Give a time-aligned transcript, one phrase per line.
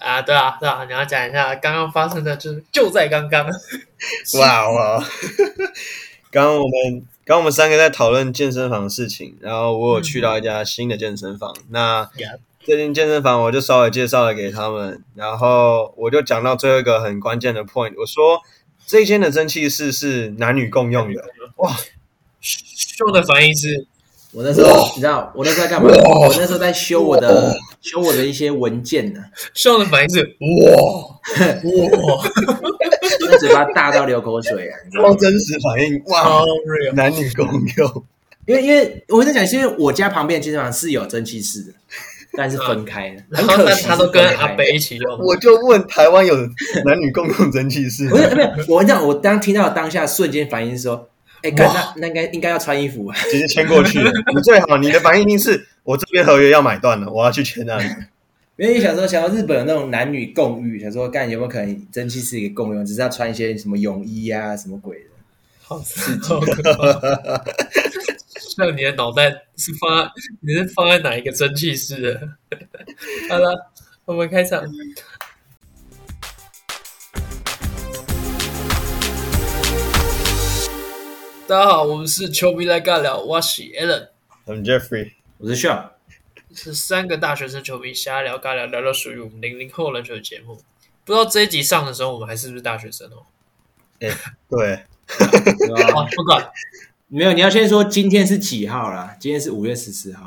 [0.00, 3.46] 啊，对啊，对啊，你要讲一下刚刚发生的，就是就在刚刚。
[4.40, 5.04] 哇哇！
[6.30, 11.54] 刚刚我们刚刚我们三个在讨论健身房的事情，然后我有去到一家新的健身房。
[11.58, 12.08] 嗯、那
[12.64, 18.40] 这间健身房我就稍微介绍了给他们，然后我就讲到最后一个很关键的 point，我说
[18.86, 21.22] 这间的蒸汽室是男女共用的。
[21.56, 21.76] 哇，
[22.40, 23.86] 秀的反应是。
[24.32, 25.90] 我那时候你知道我那时候在干嘛？
[25.90, 29.20] 我那时候在修我的修我的一些文件呢。
[29.54, 31.20] 修的反应是哇
[31.62, 32.24] 哇，
[33.28, 34.76] 那嘴巴大到流口水啊！
[34.92, 36.42] 超真实反应哇，
[36.94, 38.04] 男女共用。
[38.46, 41.72] 因为因为我在讲，是因为我家旁边健身房是有蒸汽室的，
[42.32, 43.22] 但是分开的。
[43.36, 45.18] 很可惜，他都跟阿北一起用。
[45.18, 46.34] 我就问台湾有
[46.84, 48.08] 男女共用蒸汽室？
[48.08, 48.64] 不是，不是。
[48.68, 51.08] 我讲，我当听到当下瞬间反应是说。
[51.42, 53.98] 哎，干那那应该应该要穿衣服啊，直接签过去。
[53.98, 57.84] 你最好，你的反应一定是我这边合约要买断了，我要去签那里。
[58.56, 65.04] 因为想说，想要日本有那种男女共浴，想说干有没有可能蒸汽是一个共用，只是要穿一些什么泳衣啊，什么鬼的，
[65.62, 66.28] 好刺激。
[68.54, 70.10] 像你的脑袋是放在
[70.40, 72.28] 你是放在哪一个蒸汽室的？
[73.30, 73.72] 好了，
[74.04, 74.62] 我们开场。
[81.50, 84.10] 大家好，我们是球迷来尬聊，我是 Alan，
[84.44, 85.88] 我是 Jeffrey，我是 Sean，
[86.54, 90.54] 是三个大学生球迷瞎聊尬聊，聊聊属于我们零零后篮球的节目。
[91.04, 93.26] 不知道这一集上的时候，我们还是不是大学生哦？
[93.98, 94.16] 哎、欸，
[94.48, 96.52] 对，啊，不管，
[97.08, 99.16] 没有，你要先说今天是几号啦？
[99.18, 100.26] 今天是五月十四号，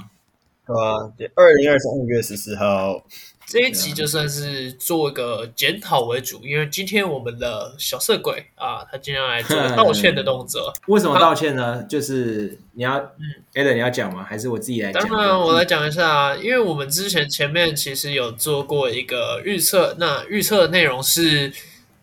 [0.66, 3.02] 啊，二零二三五月十四号。
[3.46, 10.74] 这一集就算是做一个检讨为主，因为今天我们的小色鬼啊，他今天要来做 道歉的动作。
[10.88, 11.84] 为什么道歉呢？
[11.84, 14.24] 就是你要，嗯，Alan 你要讲吗？
[14.24, 15.08] 还是我自己来讲？
[15.08, 21.54] 当然，我来讲一下啊，因为我们之前前面其实有做过一个预测，那预测的内容是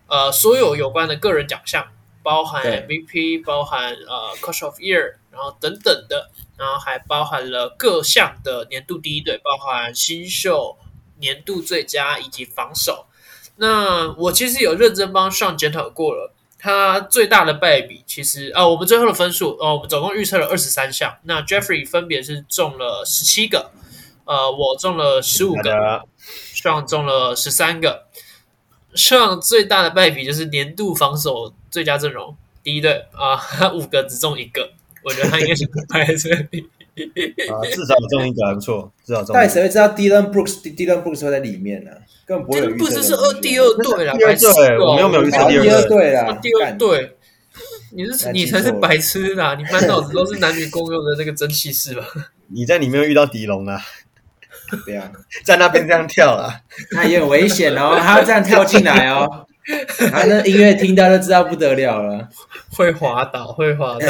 [0.07, 1.85] 呃，所有有关的个人奖项，
[2.23, 10.77] 包含 MVP，包含呃 Coach of Year，然后等等的，然后还包含了各项的年度第一队，包含新秀。
[11.21, 13.07] 年度最佳以及防守，
[13.57, 23.71] 那我其实有认真帮上检讨过了，他最大的败笔其实啊，我们最后的分数哦，我们总共预测了二十三项，那 Jeffrey 分别是中了十七个，
[24.25, 26.05] 呃，我中了十五个，
[26.53, 28.07] 上中了十三个，
[28.95, 33.39] 上最大的败笔就是年度防守最佳阵容第一队啊，
[33.73, 36.69] 五个只中一个，我觉得他应该是败在这里。
[37.51, 39.35] 啊， 至少中一个还不错，至少中。
[39.35, 41.91] 但谁会知道 Dillon Brooks，Dillon Brooks 会在里面呢？
[42.27, 42.67] 根本不会。
[42.75, 44.47] 不是是二第二队啦，白痴。
[44.79, 47.17] 我们又没有预测第二队啦，第二队。
[47.93, 49.57] 你是你才是白痴啦！
[49.57, 52.07] 你满脑子都是男女共用的那个蒸汽室吧？
[52.47, 53.81] 你在里面遇到迪龙啊？
[54.87, 55.11] 对啊，
[55.43, 56.55] 在那边这样跳啊，
[56.93, 57.99] 那也很危险哦。
[58.01, 59.45] 他要这样跳进来哦，
[60.13, 62.29] 他那音乐听到就知道不得了了，
[62.77, 64.07] 会滑倒，会滑倒。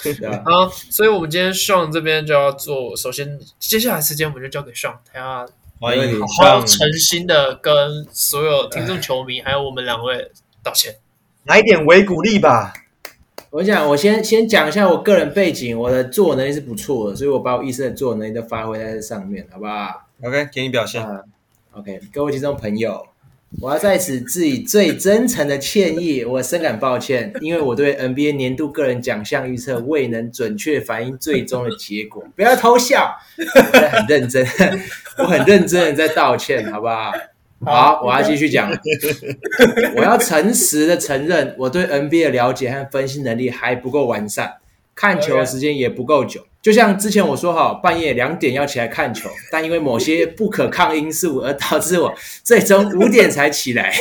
[0.44, 2.96] 好，所以，我们今天 Sean 这边就要做。
[2.96, 10.30] 首先，接下来时间我们就交给 Sean，他要欢迎你，好好诚心的跟所有听众、球迷，还有我们两位
[10.62, 10.96] 道歉，
[11.44, 12.72] 来点维鼓励吧。
[13.50, 21.04] 我讲，我先先讲一下我个人背景，我的自我能力是不错的，所以我把我一生的自我能力都发挥在这上面，好不好？OK，给你表现。
[21.04, 21.22] Uh,
[21.72, 23.09] OK，各位听众朋友。
[23.58, 32.22] 我要在此致以最真诚的歉意，我深感抱歉，因为我对 NBA 年度个人奖项预测未能准确反映最终的结果。
[32.36, 34.46] 不要偷笑，我很认真，
[35.18, 37.12] 我很认真的在道歉，好不好？
[37.66, 38.70] 好，我要继续讲。
[39.96, 44.54] 我要诚实的承认，我对 NBA 的了解和分析能力还不够完善，
[45.00, 46.46] 看球的时间也不够久。
[46.60, 53.94] 就像之前我说好半夜两点要起来看球， 但因为某些不可抗因素而导致我最终五点才起来。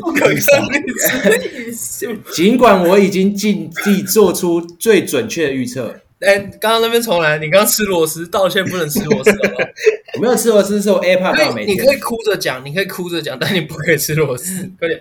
[0.00, 2.06] 不可抗因素。
[2.32, 6.00] 尽管我已经尽力做出最准确的预测。
[6.20, 9.68] 哎，刚刚那边重来，你刚刚吃螺丝，道歉不能吃螺丝好不好？
[10.14, 11.66] 我没有吃螺丝，是我 AirPod 到没。
[11.66, 14.70] 你可以哭着讲，你可以哭着讲，但你不可以吃螺丝。
[14.78, 15.00] 快点。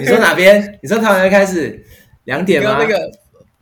[0.00, 0.78] 你说哪边？
[0.82, 1.82] 你说他们开始
[2.28, 2.76] 两点吗？
[2.78, 3.10] 那个。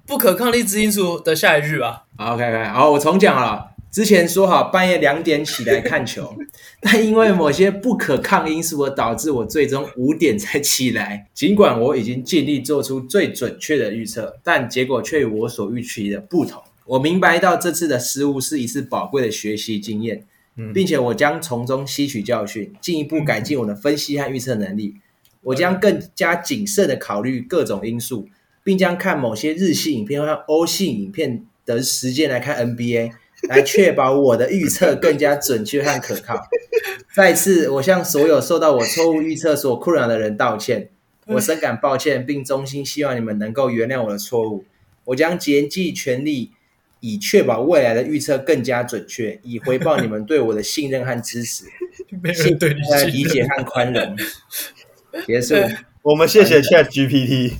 [0.08, 2.04] 不可抗力之因素的下一句吧。
[2.16, 3.70] 好，OK，OK，好，我重讲了。
[3.90, 6.32] 之前说好半夜两点起来看球，
[6.80, 11.26] 但因为某些不可抗因素而导致我最终五点才起来。
[11.34, 16.62] 尽管我已经尽力做出最准确的预测，但结果却与我所预期的不同。
[16.84, 20.24] 我明白到这次的失误是一次宝贵的学习经验，
[20.72, 24.94] 并且我将从中吸取教训，进一步改进我的分析和预测能力。
[25.42, 28.28] 我将更加谨慎的考虑各种因素。
[28.66, 33.12] 并将看某些日系影片或欧系影片的时间来看 NBA，
[33.48, 36.48] 来确保我的预测更加准确和可靠。
[37.14, 40.88] 再次，我向所有受到我错误预测所困扰的人道歉，
[41.26, 44.64] 我深感抱歉，并衷心希望你们能够原谅我的错误。
[45.04, 46.50] 我将竭尽全力，
[46.98, 51.66] 以确保未来的预测更加准确，以回报你们对我的信任和支持。
[52.34, 52.68] 谢谢大
[52.98, 54.16] 家理解和宽容。
[55.24, 55.54] 结束。
[56.02, 57.52] 我们谢谢 Chat GPT。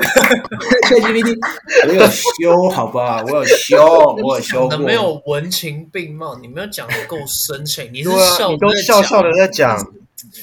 [0.88, 1.36] Chat GPT，
[1.88, 3.22] 我有修，好不好？
[3.28, 4.78] 我有修， 我有修过。
[4.78, 9.78] 没有文情并茂，你没有讲的够深情，你是笑，啊、你都笑笑的在讲。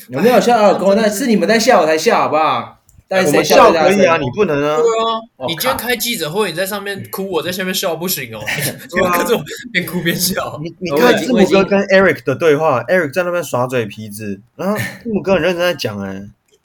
[0.10, 0.96] 有没有笑耳恭？
[0.96, 2.76] 那是你们在笑，我才笑，好不好？
[3.10, 4.76] 但是谁笑可以啊，你不能啊。
[4.76, 8.42] 对啊，你今天开记者会，你在上面哭，我在下面笑，不行哦。
[8.90, 9.24] 对啊，
[9.72, 10.60] 边哭边笑。
[10.62, 16.22] 你你看字母哥跟 Eric 的对话，Eric 在那边耍嘴皮子，然后字母哥很认真在讲，哎。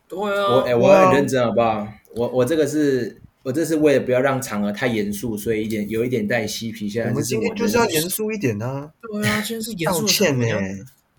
[0.09, 1.87] 对啊，我哎，我很认真，好不好？
[2.15, 6.89] 我我这个是，我这是为了不要让场合太严肃，所以一点有一点带嬉皮。
[6.89, 8.91] 现在我们今天就是要严肃一点啊！
[9.01, 10.03] 对啊，今天是严肃。
[10.03, 10.47] 道歉呢？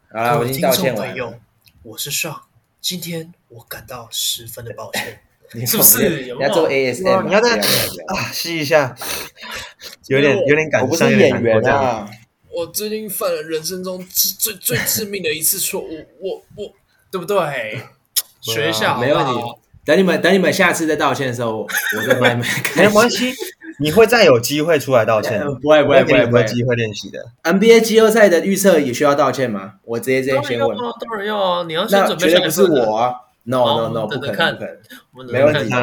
[0.10, 1.16] 啊，我已经道歉完。
[1.84, 2.44] 我是上，
[2.80, 5.20] 今天我感到十分的抱歉。
[5.56, 6.34] 你是不是？
[6.34, 7.28] 你要做 ASM？
[7.28, 8.96] 你要再啊吸一下，
[10.08, 10.90] 有点有点感伤。
[10.90, 12.10] 我不是演员啊！
[12.56, 16.72] 我最近犯了人生中最最致命的一次错误，我我
[17.12, 17.82] 对不对？
[18.42, 19.32] 学一下，没问题。
[19.86, 22.48] 等你们等你们下次再道歉的时候，我再帮你们。
[22.78, 23.34] 没关系，
[23.80, 25.44] 你会再有机会出来道歉。
[25.62, 27.26] 不会不会不会，不会机会练习的。
[27.44, 29.74] NBA 季后赛的预测也需要道歉吗？
[29.84, 30.78] 我直接这样先问。
[30.78, 32.28] 当然要啊，你要先准备。
[32.28, 33.14] 那绝对不是我啊
[33.44, 34.56] ！No No No，不可能，
[35.12, 35.32] 不可能。
[35.34, 35.74] 没问题。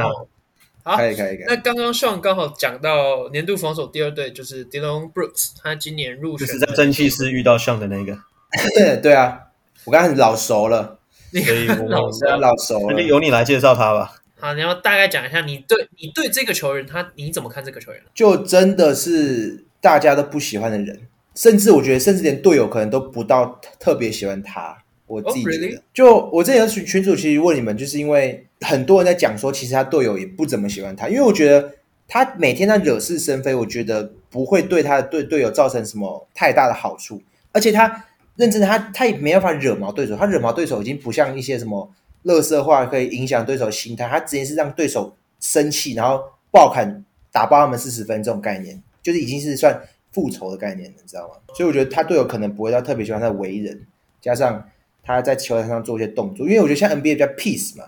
[0.82, 1.44] 好，可以可以可以。
[1.46, 6.46] 那刚刚 Sean 刚好讲到年度防守第二队就是 Dillon Brooks，他今年入选。
[6.46, 8.16] 就是在蒸汽室遇到 Sean 的那个。
[9.02, 9.40] 对啊，
[9.84, 10.99] 我刚才老熟了。
[11.32, 14.14] 所以我老师老熟了，由你来介绍他吧。
[14.38, 18.00] 好，你要大概讲一下你对你对这个球员，他你怎么看这个球员？
[18.14, 20.98] 就真的是大家都不喜欢的人，
[21.34, 24.76] 甚至我觉得，甚至连队友可能都不到特别喜欢他。
[25.06, 25.80] 我自己觉得，oh, really?
[25.92, 31.74] 就我之前群群主其实问你们，就是因为很多人在讲说，其实他队友也不怎么喜欢他，因为我觉得
[32.08, 37.22] 他每天在惹是生非，我觉得不会对他的队队友造成什么太大的好处，
[37.52, 38.06] 而且他。
[38.36, 40.16] 认真的他，他也没办法惹毛对手。
[40.16, 41.90] 他惹毛对手已经不像一些什么
[42.24, 44.08] 垃圾话可以影响对手的心态。
[44.08, 49.80] 他直接是让对手生气，然后爆砍打爆他们四十分这种概念，就是已经是算
[50.12, 51.34] 复仇的概念，你知道吗？
[51.54, 53.86] 所以我觉得他队友可能不会到特别喜欢他的为人，
[54.20, 54.68] 加上
[55.02, 56.46] 他在球场上做一些动作。
[56.46, 57.84] 因为我觉得像 NBA 比较 peace 嘛，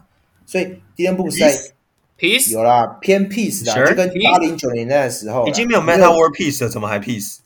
[0.47, 1.56] 所因为迪伦布鲁斯在
[2.19, 7.38] peace 有啦偏 peace 的，就跟八零九零年代的时候已经没有 meta war peace 了，怎么还 peace？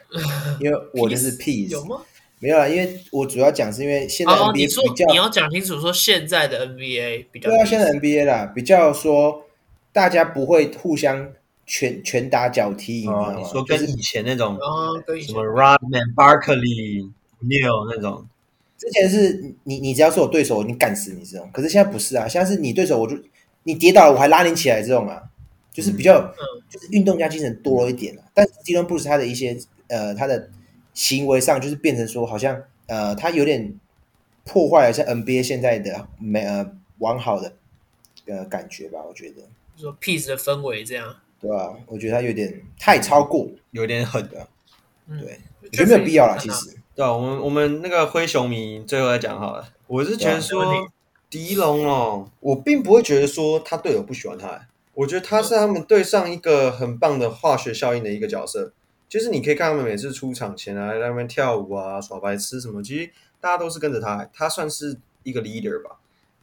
[0.60, 2.00] 因为我就是 peace 有吗？
[2.44, 9.46] 没有啦，因为我主要讲是因为现在 NBA 比较，哦、你，你要讲清楚说现在的 NBA 比较对啊，现在 NBA 啦比较说
[9.94, 11.32] 大家不会互相
[11.64, 13.48] 拳拳打脚踢，哦、你知道吗？
[13.48, 14.92] 说跟以前那种啊，
[15.26, 17.10] 什么 Rodman、Barkley、
[17.42, 18.26] Neil 那种，
[18.76, 23.16] 之前是你你只要是我对手，我你干死你这种，可是现在不是啊，现在是你对手，我就
[23.62, 25.22] 你跌倒了我还拉你起来这种啊，
[25.72, 28.20] 就是比较、嗯、就是运动家精神多了一点啊。
[28.22, 29.56] 嗯、但是迪伦布鲁斯他的一些
[29.88, 30.50] 呃他的。
[30.94, 33.78] 行为上就是变成说，好像呃，他有点
[34.44, 37.52] 破坏了像 NBA 现在的没呃完好的
[38.26, 39.00] 呃感觉吧？
[39.06, 39.42] 我觉得，
[39.76, 41.74] 说 peace 的氛围这样，对吧、啊？
[41.86, 44.46] 我觉得他有点太超过，有点狠的，
[45.08, 46.38] 嗯、对，我觉得没有必要了。
[46.38, 49.68] 其实，对啊，我们我们那个灰熊迷最后来讲好了。
[49.86, 50.64] 我是觉得说，
[51.28, 58.72] 狄龙哦，我并不会觉得说他队友不喜欢他，我觉得他是他们队上一个很棒的化学效应的一个角色。
[59.14, 63.08] 就是你可以看他们每次出场前啊，在那边跳舞啊、耍白痴什么，其实
[63.40, 66.00] 大家都是跟着他，他算是一个 leader 吧。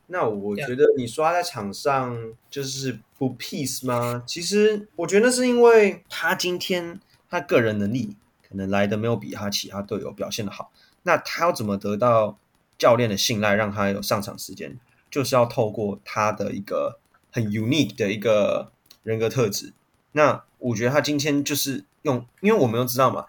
[0.07, 2.17] 那我觉得你说他在场上
[2.49, 4.23] 就是不 peace 吗？
[4.25, 6.97] 其实我觉得是因为他今天
[7.29, 8.15] 他个人能力
[8.47, 10.71] 可能来的没有比他其他队友表现的好。
[11.03, 12.37] 那他要怎么得到
[12.77, 14.79] 教练的信赖，让他有上场时间？
[15.09, 16.99] 就是要透过他的一个
[17.33, 18.71] 很 unique 的一个
[19.03, 19.73] 人格特质。
[20.13, 21.83] 那我觉得他今天就是。
[22.03, 23.25] 用，因为我们都知道嘛，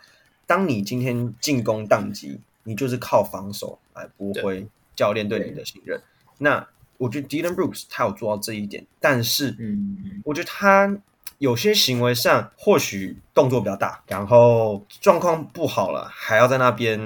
[0.47, 6.01] 当你今天进攻宕机，你就是靠防守来驳回教练对你的信任。
[6.39, 6.67] 那
[6.99, 10.97] 我觉得 Dillon Brooks 他有做到这一点，但是，嗯，我觉得他
[11.39, 16.99] 有些行为上或许动作比较大，然后状况不好了，还要在那边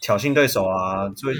[0.00, 1.32] 挑衅对手啊，做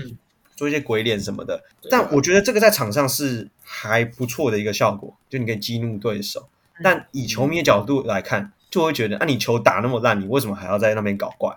[0.55, 1.65] 做一些鬼脸什么的。
[1.83, 6.49] 嗯、但我觉得这个在场上是还不错的一个效果，就你可以激怒对手。
[6.83, 11.55] 但以球迷的角度来看，嗯就会觉得，啊，你球打那么烂，你为什么还要在那边搞怪？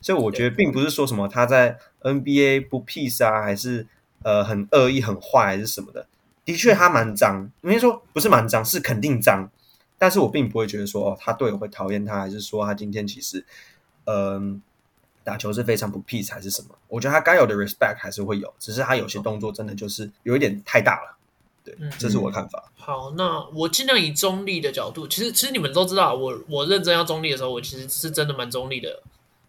[0.00, 3.86] 所以我觉得并不是说什么他在 NBA 不 peace 啊，还是
[4.24, 6.06] 呃很恶意、很坏，还是什么的。
[6.44, 7.48] 的确，他蛮脏。
[7.62, 9.48] 应该说不是蛮脏，是肯定脏。
[9.96, 13.44] 但是我并不会觉得说，哦，他队友会讨厌他，还是说他今天其实
[14.04, 14.60] 嗯，
[15.24, 16.74] 打球是非常不 peace 还是什么？
[16.88, 21.15] 我觉得他该有的 respect 还是会有，只是他有些动作真的就是有一点太大了。
[21.66, 22.72] 对，嗯、这是我看法。
[22.76, 29.02] 好，那我尽量以中立的角度，其实其实你们都知道，我我认真要中立的时候，我其实是真的蛮中立的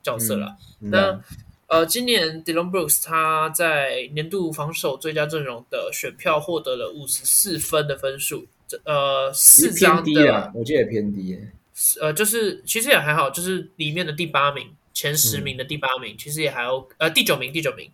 [0.04, 0.58] 角色了。
[0.82, 1.12] 嗯、那。
[1.12, 1.22] 嗯
[1.70, 11.52] 呃，今年 Dillon Brooks 他在年度防守最佳阵容的选票获得了五十四分的分数，这呃四张的，啊，我觉得也偏低耶。
[12.00, 17.92] 呃，就是其实也还好，就是里面的第八名，前十名的第八名，嗯、其实也还 OK，呃第九名第九名，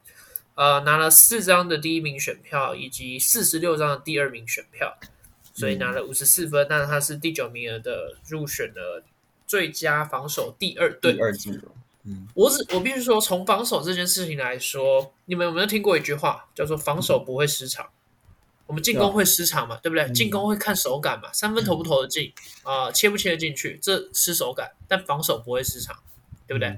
[0.56, 4.98] 呃拿了四张的第一名选票以及四十六张的第二名选票，
[5.54, 9.04] 所以拿了五十四分，但是他是第九名额的入选了
[9.46, 11.14] 最佳防守第二队。
[11.14, 11.72] 第二阵容。
[12.06, 17.90] 嗯，我只我必须说，从防守这件事情来说，你们有没有听过一句话，叫做“防守不会失常”？
[18.68, 20.12] 我们进攻会失常嘛，对不对？
[20.12, 22.34] 进攻会看手感嘛，三分投不投得进
[22.64, 25.98] 啊，切不切得进去，这失手感，但防守不会失常，
[26.46, 26.78] 对不对？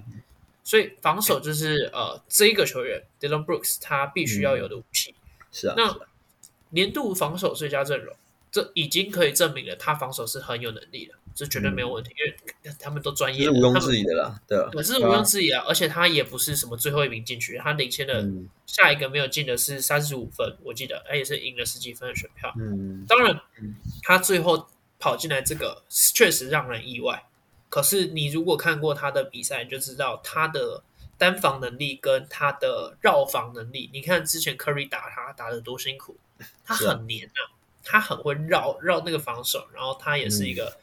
[0.66, 5.16] 所以防守就是呃，这一个球员 Dylan Brooks 他必须要有的武器。
[5.54, 5.98] 是啊，那
[6.72, 8.14] 年度防守最佳阵容，
[8.52, 11.14] 这已经可以证明了他防守是很有能力的。
[11.36, 14.70] 这绝对没有问题，嗯、因为他们都专业，是毋庸置疑的啦，对吧？
[14.72, 18.26] 可是毋庸置疑啊，而且他也不是什么最后一名进去，他领先的
[18.66, 22.54] 下一个没有进的是三十五分，我记得他也是赢了十几分的选票。
[22.58, 23.38] 嗯，当然，
[24.02, 24.68] 他最后
[24.98, 27.22] 跑进来这个确实让人意外。
[27.70, 30.84] 可是你如果看过他的比赛，你就知道他的
[31.18, 33.90] 单防能力跟他的绕防能力。
[33.94, 36.18] 你看之前 Curry 打他打得多辛苦，
[36.64, 40.78] 他很黏啊，他很会绕绕那个防守，然后他也是一个。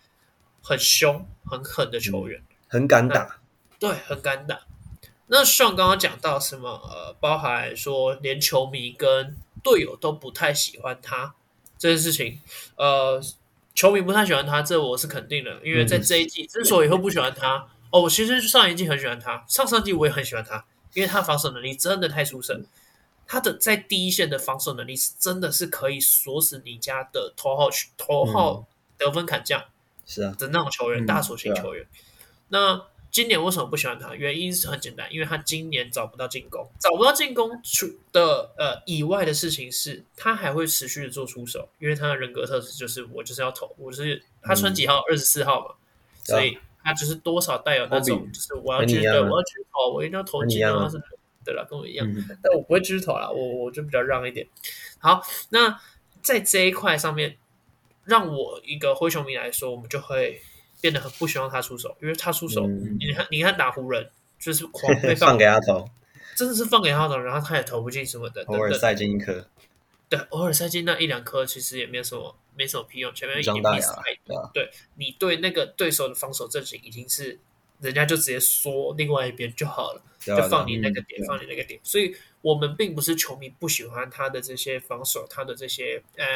[0.64, 3.40] 很凶、很狠的球员，很敢打，
[3.80, 4.60] 对，很敢打。
[5.26, 11.34] 那像刚刚讲到什么，呃，包含说连球迷跟队友都不太喜欢他
[11.76, 12.38] 这件事情，
[12.76, 13.20] 呃，
[13.74, 20.64] 球迷不太喜欢他，这我是肯定的，因为在这一季之所以会不喜欢他，哦，我其实上一季很喜欢他，上上季我也很喜欢他，
[20.94, 22.60] 因为他防守能力真的太出色，
[23.26, 28.66] 他的在第一线的防守能力是真的是可以锁死你家的头号头号
[28.98, 29.64] 得分砍将。
[30.04, 31.86] 是啊，的那种球员，大锁型球员。
[32.48, 34.14] 那今年为什么不喜欢他？
[34.14, 45.04] 原因是很简单，因为他今年找不到进攻，找不到进攻出的呃以外的事情是，他还会持续的做出手，因为他的人格特质就是我就是要投，我就是他穿几号？
[45.08, 51.00] 二十四号嘛，嗯、所以他就是多少带有那种就是我要去对，我要去投，我一定要投进啊，是
[51.44, 54.48] 对了，跟我一样，嗯、但我不会继续投啦，我我就比较让一点。
[54.98, 55.78] 好，那
[56.22, 57.36] 在这一块上面。
[58.04, 60.42] 让我一个灰熊迷来说，我们就会
[60.82, 65.88] 变得很不希望他出手，因为他出手，嗯、你看，你看打湖人就是狂 被放，放给他投，
[66.36, 69.46] 真的是放给他投，然后他也投不进什么的，偶尔塞进一颗，
[70.10, 73.94] 对，偶尔塞进那一两颗，其实也没有什么，没什么屁用，前面已经比赛，
[74.26, 77.38] 对，啊、对你对那个对手的防守阵型已经是，
[77.80, 80.02] 人家就直接缩另外一边就好了，
[80.34, 82.14] 啊、就放你那个点，嗯、放你那个点，所以。
[82.42, 86.26] 我们并不是球迷不喜欢他的这些防守，他的这些呃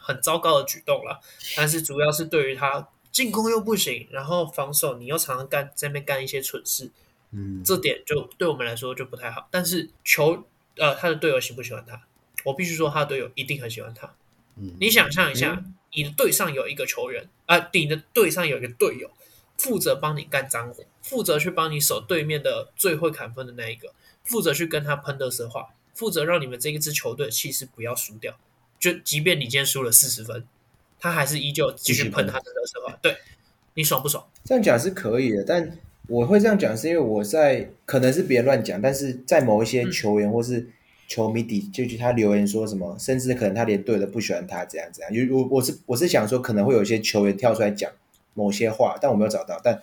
[0.00, 1.20] 很糟糕的举动了，
[1.56, 6.90] 但是主要是对于他进攻又不行，然后防守你又常常干在那边干一些蠢事，
[7.30, 9.46] 嗯，这点就对我们来说就不太好。
[9.52, 10.44] 但是球
[10.78, 12.02] 呃他的队友喜不喜欢他？
[12.44, 14.12] 我必须说他的队友一定很喜欢他。
[14.56, 19.08] 嗯，你想象一下，嗯、你的队上有一个球员啊、呃，你的队上有一个队友
[19.56, 23.94] 负责帮你干脏活，负责去帮你守对面的最会砍分的那一个。
[24.24, 28.36] 负责去跟他喷垃圾话，负责让你们这一支球队气势不要输掉。
[28.80, 30.46] 就即便你今天输了四十分，
[31.04, 32.98] 他还是依旧继续喷他的垃圾话。
[33.02, 33.14] 对，
[33.74, 34.24] 你爽不爽？
[34.42, 35.76] 这样讲是可以的，但
[36.08, 40.66] 我会这样讲是因为我在可能是别人乱讲，但是在某一些球员或是
[41.06, 45.12] 球迷底，就去他留言说什么，甚至可能他连队都不喜欢他，怎样怎样。
[45.12, 47.92] 因为我我是我是想说，可能会有一些球员跳出来讲
[48.32, 49.78] 某些话，但我没有找到，但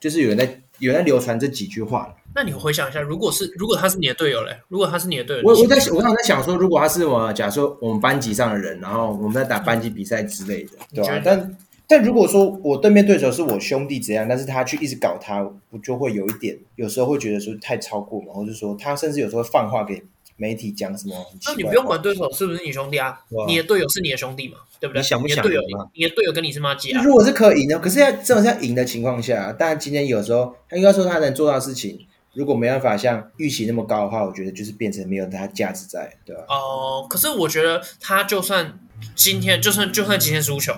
[0.00, 2.14] 就是有人在有人在流传这几句话了。
[2.34, 4.54] 那你回想一下，如果是如果他是你的队友嘞？
[4.68, 11.20] 如果他是你的队友，我我在我刚才在想说，如果他是我，假设我们班级上的人，然后我们在打班级比赛之类的，对吧？
[11.24, 11.56] 但
[11.88, 20.02] 但如果说我对面对手是我兄弟怎样，但是他去一直搞他，我就会有一点，有时候会觉得说太超过嘛，或者说他甚至有时候会放话给
[20.36, 21.26] 媒体讲什么。
[21.46, 25.00] 那你不用管对手是不是你兄弟啊，你的队友是你的兄弟嘛，对不对？
[25.00, 25.52] 你想不想赢？
[25.94, 27.02] 你的队友跟你是麻吉啊。
[27.02, 32.06] 如果是可以赢的，可是要这种要赢的情况下，但今天有时候他应该说他能做到的事情。
[32.34, 36.42] 如果没办法像预期那么高的话，我觉得就是变成没有他价值在，对吧？
[36.48, 38.78] 哦、呃，可是我觉得他就算
[39.14, 40.74] 今天，就算就算今天输球，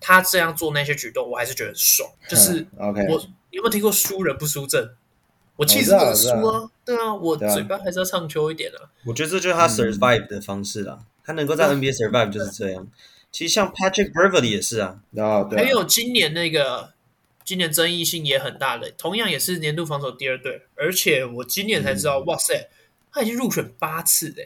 [0.00, 2.06] 他这样做那些举动，我还是觉得爽。
[2.28, 3.18] 就是 OK，我
[3.50, 4.86] 你有没有听过输人不输阵？
[5.56, 6.70] 我气死不能输啊！
[6.84, 8.90] 对啊，我嘴巴还是要唱秋一点啊。
[9.04, 12.86] 我觉得这就是他 survive 的方式啊，嗯、他能够在 NBA survive 就是这样。
[13.30, 16.92] 其实像 Patrick Beverley 也是啊，然后对啊，还有今年那个。
[17.44, 22.68] 今年争议性也很大的，同样也是年度防守第二队，而且我今年才知道，嗯、哇塞，
[23.10, 24.40] 他已经入选八次的，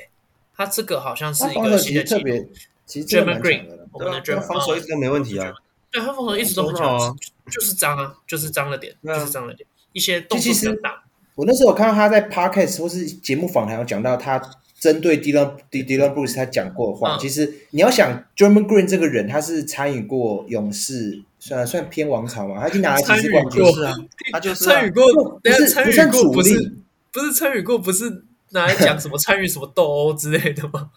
[0.57, 2.51] 他这个好像是一个新的纪录。
[2.87, 5.53] 其实 Draymond Green，我们的 Draymond 防守一直都没问题啊，
[5.91, 7.15] 对他防守一直都很好啊，
[7.51, 11.03] 就是脏啊，就是脏了点，就是脏了点，一些动作比较大。
[11.35, 14.39] 我那时候我看到他在 Podcast 或是节目访谈有讲到他
[14.79, 23.95] 针对 Dillon Dillon Brooks 他讲过的话，其实你要想 Draymond Green 这个人，他是参与过勇士，算算偏王朝嘛，他已经拿了几次冠军，是啊，
[24.33, 26.75] 他就是参与过，不是参与过，不是
[27.11, 28.26] 不是参与过，不是。
[28.51, 30.91] 拿来讲什么参与什么斗殴之类的吗？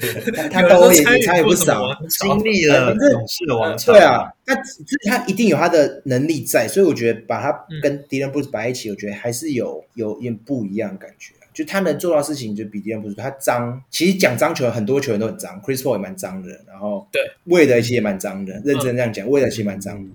[0.50, 3.92] 他斗殴也参与不少，经历了勇士的王朝。
[3.92, 4.54] 对啊，那
[5.08, 11.32] 他一定有他的能力在，所以我觉得把他跟 Dillon Brooks 摆一起，我觉得还是有有点不一样的感觉。
[11.54, 13.82] 就他能做到事情，就比 Dillon Brooks 他脏。
[13.90, 16.50] 其实讲脏球员，很多球员都很脏，Chris Paul 也蛮脏的。
[16.66, 18.60] 然后对，魏德其实也蛮脏的。
[18.64, 20.10] 认真这样讲，魏德其实蛮脏的。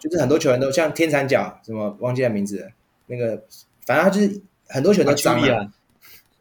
[0.00, 2.70] 就是很多球员都像天残脚，什么忘记他名字，
[3.06, 3.40] 那个
[3.86, 5.72] 反正他就是很多球员都脏啊。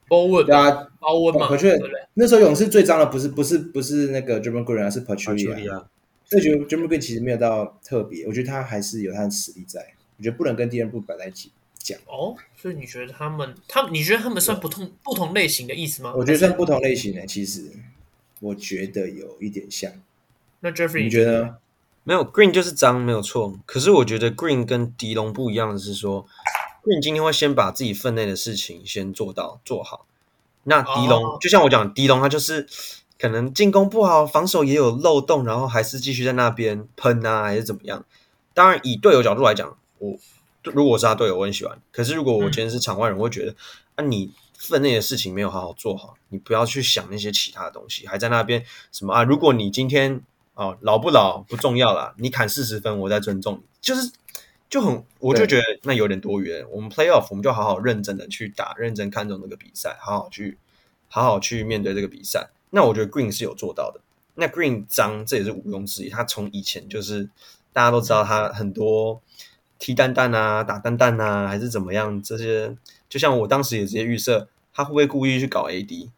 [0.09, 1.91] 包温对啊，包温嘛，对不对？
[2.15, 5.85] 那时候勇士最脏的不是不是不是那个 Draymond Green 啊，是 Pachulia。
[6.25, 9.79] 所以觉得 Draymond Green 其实没有到特别，我觉得他还是有他的实力在。
[10.17, 11.97] 我觉得不能跟 Dillon Brooks 摆在一起讲。
[12.07, 16.13] 哦，所以你觉得他们，他你觉得他们算不同不同类型的意思吗？
[16.15, 17.71] 我觉得算不同类型的，其实
[18.41, 19.91] 我觉得有一点像。
[20.59, 21.55] 那 Jeffrey 你觉得？
[22.03, 23.59] 没有 Green 就是脏，没有错。
[23.65, 26.27] 可是我觉得 Green 跟狄龙不一样的是说。
[26.83, 30.05] 你今天会先把自己分内的事情先做到做好。
[30.63, 31.41] 那狄龙、oh.
[31.41, 32.67] 就像我讲，狄龙他就是
[33.17, 38.05] 可能进攻不好，防守也有漏洞，然后还是继续在那边喷啊，还是怎么样？
[38.53, 40.17] 当然，以队友角度来讲，我
[40.63, 41.81] 如果我是他队友，我很喜欢。
[41.91, 43.55] 可是如果我今天是场外人，我会觉得，
[43.95, 49.23] 那、嗯啊、你分内的事情没有好好做好，你不要去想那些其他的东西，还在那边什么啊？
[49.23, 50.21] 如果你今天
[50.55, 54.11] 哦老不老不重要啦，你砍四十分，我再尊重你，就是。
[54.69, 56.63] 就很，我就觉得那有点多余。
[56.71, 60.59] 我们 playoff，我们就好好认真的去打，认真看重这个比赛，好好去，
[61.07, 62.49] 好好去面对这个比赛。
[62.69, 63.99] 那我觉得 Green 是有做到的。
[64.35, 66.09] 那 Green 脏，这也是毋庸置疑。
[66.09, 67.27] 他从以前就是
[67.73, 69.19] 大家都知道他很多
[69.79, 72.77] 踢蛋蛋啊、打蛋蛋啊，还是怎么样这些。
[73.09, 76.09] 就像我当时也直接预设他会不会故意去搞 AD。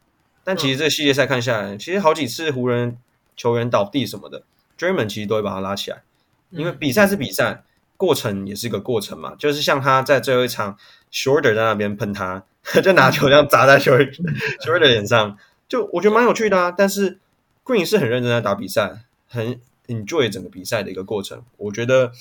[0.43, 2.97] 但其实这个系列赛看下来，其实好几次湖人
[3.37, 4.43] 球员倒地什么的
[4.77, 6.03] ，Draymond 其实都会把他拉起来，
[6.49, 7.63] 因为比赛是比赛。
[8.01, 10.75] 过程也是一个过程嘛，就是像他在最后一场
[11.11, 12.43] ，Shorter 在那边喷他，
[12.81, 14.11] 就拿球这样砸在 Shorter
[14.65, 15.37] Shorter 脸上，
[15.69, 16.71] 就我觉得蛮有趣的啊。
[16.75, 17.19] 但是
[17.63, 21.43] Green 是很认真在打比赛，很 enjoy 整个比赛的一个过程。
[21.57, 22.11] 我觉得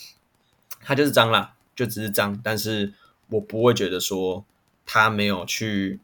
[0.83, 2.93] 他就是脏啦，就只是脏，但是
[3.31, 4.45] 我不会觉得说
[4.85, 5.99] 他没有去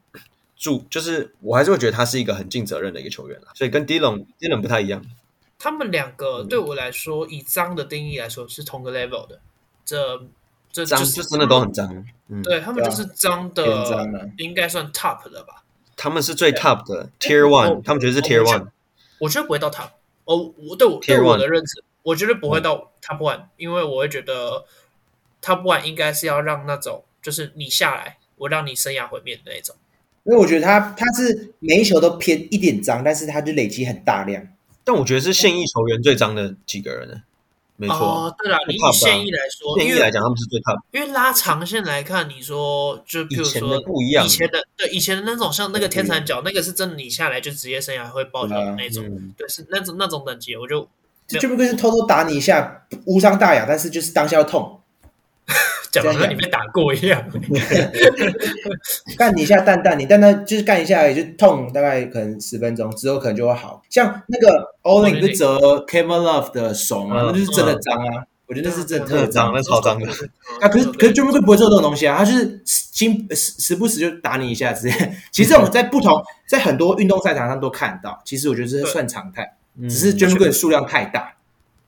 [0.56, 3.48] 助，就是我还是会觉得他是一个很尽责任的一个球员啦。
[3.54, 5.04] 所以跟 Dillon Dillon 不太一样，
[5.58, 9.38] 他们两个对我来说，嗯、以脏的定义来说是同个 level 的。
[9.86, 10.20] 这
[10.70, 15.62] 这脏就真的都很脏，嗯，对他们就是脏的，应该算 top 的吧？
[15.96, 18.66] 他们是最 top 的 Tier One，他们觉得是 Tier One，
[19.20, 19.88] 我觉得不会到 top。
[20.24, 24.66] 哦，我对我对我的认知，我觉得不会到 top one，因为我会觉得
[25.40, 29.76] top one 应该是要让那种就是你下来，我让你生涯毁灭的那种。
[30.24, 34.48] 因为我觉得他他是每一球都偏一点脏，但是他就累积很大量。
[34.82, 37.22] 但我觉得是现役球员最脏的几个人呢？
[37.78, 40.80] 没错，哦，对了，你以现役来说，现役来讲，他们是最 top。
[40.92, 49.04] 因为拉长线来看，你说就比如说以前的不一样，以前的对以前的那种像那个天蚕角，那个是真的，你下来就职业生涯会报销的那种，
[49.36, 50.88] 对，是那种那种等级，我就
[51.28, 54.80] 就不会是偷偷打你一下，无伤大雅，但是就是当下要痛，
[55.90, 57.22] 讲的像你被打过一样，
[59.16, 64.74] 干你一下蛋蛋，你蛋蛋就是干一下也就痛，大概可能十分钟之后可能就会好，像那个。
[64.86, 67.24] Olin 不是折 Kevin Love 的手吗？
[67.26, 68.22] 那就是真的脏啊！
[68.46, 70.08] 我觉得那是真的特脏，那超脏的。
[70.62, 74.94] 啊，可是可是 Draymond 不会做这种东西啊，他就是经时时不时就打你一下之类。
[75.32, 79.56] 其实我们在不同在很多运动赛场上都看到，其实我觉得这算常态，
[79.88, 81.32] 只是 Draymond 的数量太大。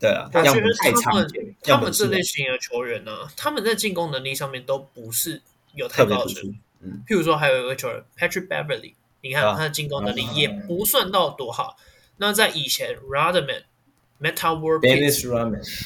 [0.00, 1.54] 对啊，我觉得太常见。
[1.62, 5.42] 他们这类型的球员呢，他们在进攻能力上面都不是
[5.74, 6.60] 有太高的水平。
[6.80, 11.76] 嗯，譬如说还有一个球员 Patrick Beverly，你看他的进攻能力也不算到多好。
[12.18, 13.64] 那在以前，Rodman、
[14.20, 14.82] Metta World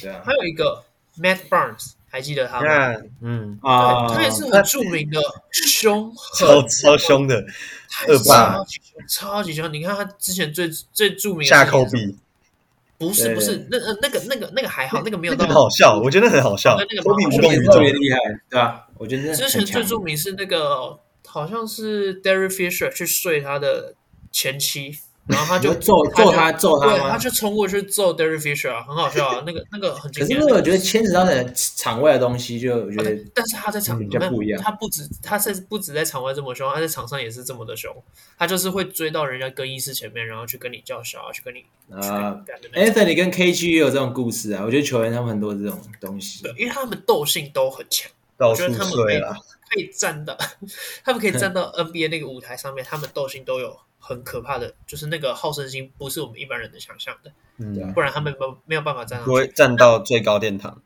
[0.03, 0.85] 对啊，还有一个
[1.19, 5.21] Matt Barnes，还记得他吗？Yeah, 嗯啊，他也是很著名的
[5.51, 7.45] 凶，超超凶的
[8.09, 9.73] 恶霸，超级凶，超级凶。
[9.73, 12.17] 你看他之前最最著名的下扣比，
[13.09, 16.77] 不是不是，那那个那个那个还好，那个没有那么好笑，我觉得很好笑。
[16.79, 18.87] 那个比特别厉害，对吧？
[18.97, 23.95] 我觉得之前最著名是那个，好像是 Derry Fisher 去睡他的
[24.31, 24.97] 前妻。
[25.29, 30.41] 然后他就揍揍他揍他，对，他就冲过去揍 Derek Fisher 啊，很好笑啊， 那个那个很经典。
[30.41, 37.95] 可是我觉得牵扯到的场外的东西，就我觉得，但是他在场里面不一样，他不止他在不止在场外这么凶，他在场上也是这么的凶，
[38.37, 42.43] 他就是会追到人家更衣室前面，然后去跟你叫嚣，去跟你啊。
[42.75, 50.37] Anthony 跟 KG 也有这种故事啊，我觉得球员他们很多这种东西，对，因为他们斗性都很强，我觉得他们可以可以站到，
[51.05, 53.79] 他们可以站到 NBA 那个舞台上面，他们斗性都有。
[54.05, 60.83] 很可怕的，就是那个好胜心不是我们一般人能想象的，嗯，不然他们没没有办法站上去，不会站到最高殿堂，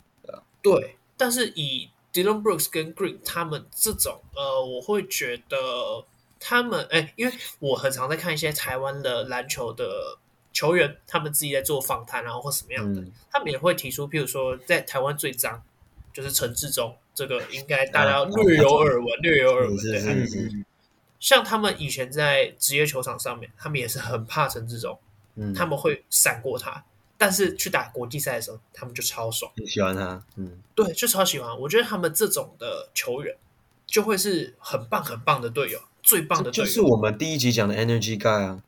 [0.61, 6.05] 对但是以 Dillon Brooks 跟 Green 他们这种，呃，我会觉得
[6.38, 10.18] 他们，哎，因为我很常在看一些台湾的篮球的
[10.52, 15.62] 球员，他们自己在做访谈，然后或什么样的，嗯、他们也会提出，譬如说在台湾最脏
[16.12, 20.66] 就是陈志忠，这个应该大家略有耳闻，略有耳闻，对。
[21.18, 24.98] 像他们以前在职业球场上面，他们也是很怕陈志忠，
[25.35, 26.85] 嗯，他们会闪过他，
[27.16, 31.59] 但是去打国际赛的时候，他们就超爽，喜欢他，嗯，对，就超喜欢。
[31.61, 33.35] 我觉得他们这种的球员
[33.87, 36.66] 就会是很棒很棒的队友，最棒的队友。
[36.66, 38.62] 就是我们第一集讲的 Energy Guy 啊，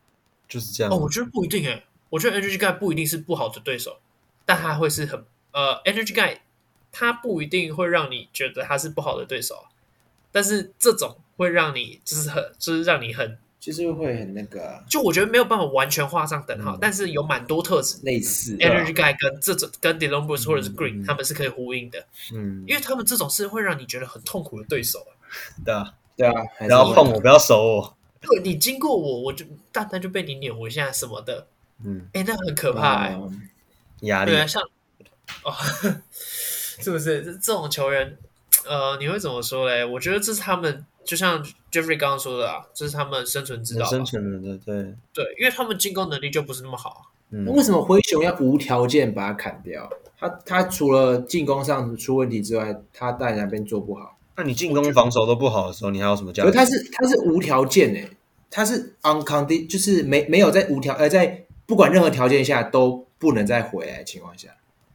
[0.49, 0.93] 就是这样。
[0.93, 3.99] 哦，我觉得不一定诶，我觉得 Energy Guy 不一定是不好的对手，
[4.47, 6.39] 但他会是很呃，Energy Guy
[6.91, 9.67] 他不一定会让你觉得他是不好的对手，
[10.39, 11.17] 但是这种。
[11.39, 24.99] 会让你就是很，就是让你很，就是会很那个、啊，就我觉得没有办法完全画上等号，嗯、但是有蛮多特质类似，Energy Guy 跟这种跟 Dillon Brooks 或者是 Green，、嗯、他们是可以呼应的，嗯，因为他们这种是会让你觉得很痛苦的对手，
[25.65, 31.47] 对啊，对啊，不要碰我，不要守我，对，你经过我，我就单单就被你扭一下什么的，
[31.85, 33.11] 嗯，哎，那很可怕
[34.01, 34.61] 压、嗯、力，对啊，像
[35.45, 35.55] 哦，
[36.83, 37.23] 是不是？
[37.23, 38.19] 这这种球员？
[38.67, 39.85] 呃，你会怎么说嘞？
[39.85, 43.87] 我觉得这是他们，就像 Jeffrey 刚刚说的啊，这是他们生存之道。
[43.87, 47.11] 生存的，对对，因为他们进攻能力就不是那么好。
[47.31, 49.89] 嗯，为什么灰熊要无条件把他砍掉？
[50.19, 54.19] 他他除了进攻上出问题之外，他在哪边做不好？
[54.37, 56.51] 那你进攻防守都不好的时候，你还有什么价值？
[56.51, 58.11] 他是他是无条件诶，
[58.51, 64.49] 他是 unconditional，就是没没有在无条呃在不管任何条件下都不能再回来的情况下，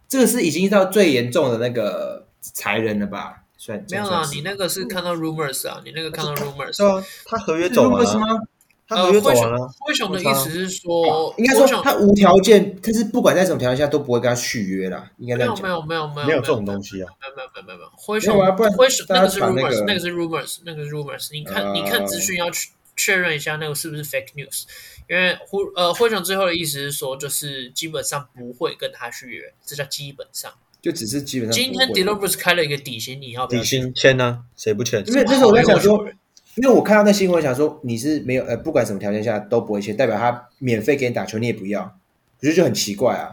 [0.07, 3.42] 这个是已经到最严重的那个裁人了吧？
[3.89, 8.39] 没有啊，你那个是看到 rumors 啊，你那个看到 rumors，对啊，他合约走了吗？
[8.85, 9.73] 他合约走完了。
[9.79, 15.09] 灰熊的意思是说，应该说他无条件，但是不管在什么条件下都不会跟他续约啦。
[15.17, 15.63] 应该这样讲。
[15.63, 17.89] 没有没有没有没有这种东西啊，没有没有没有没有没有。
[17.95, 18.37] 灰熊
[18.75, 21.29] 灰熊那个是 rumors，那个是 rumors，那个是 rumors。
[21.31, 24.65] 你看你看资讯要去确认一下那个是不是 fake news，
[25.09, 30.51] 因为灰呃灰熊最后的意思是说，就是基本上不会跟他续约，这叫基本上。
[30.83, 31.55] 就只是基本上。
[31.55, 34.39] 今天 Brooks 开了一个底薪，你要不要底薪签呢？
[34.57, 35.01] 谁不签？
[35.07, 36.05] 因为那时候我在想说，
[36.55, 43.29] 因为我看到那新闻，想说你是没有呃，不管什么条件下都不会签，代表他免费给你打球，你也不要，我觉得就很奇怪啊。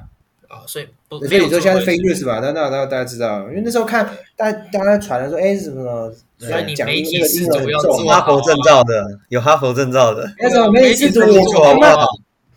[0.46, 2.38] 啊，所以所以你说现在是 fake news 吧？
[2.40, 9.18] 那那那大家知道，因为那时候看大家大家传的说，哎，什么什么，所以你媒体是怎么要做哈佛证照的？
[9.28, 11.24] 有哈佛证照的，那时候媒体是做
[11.64, 12.06] 好不好？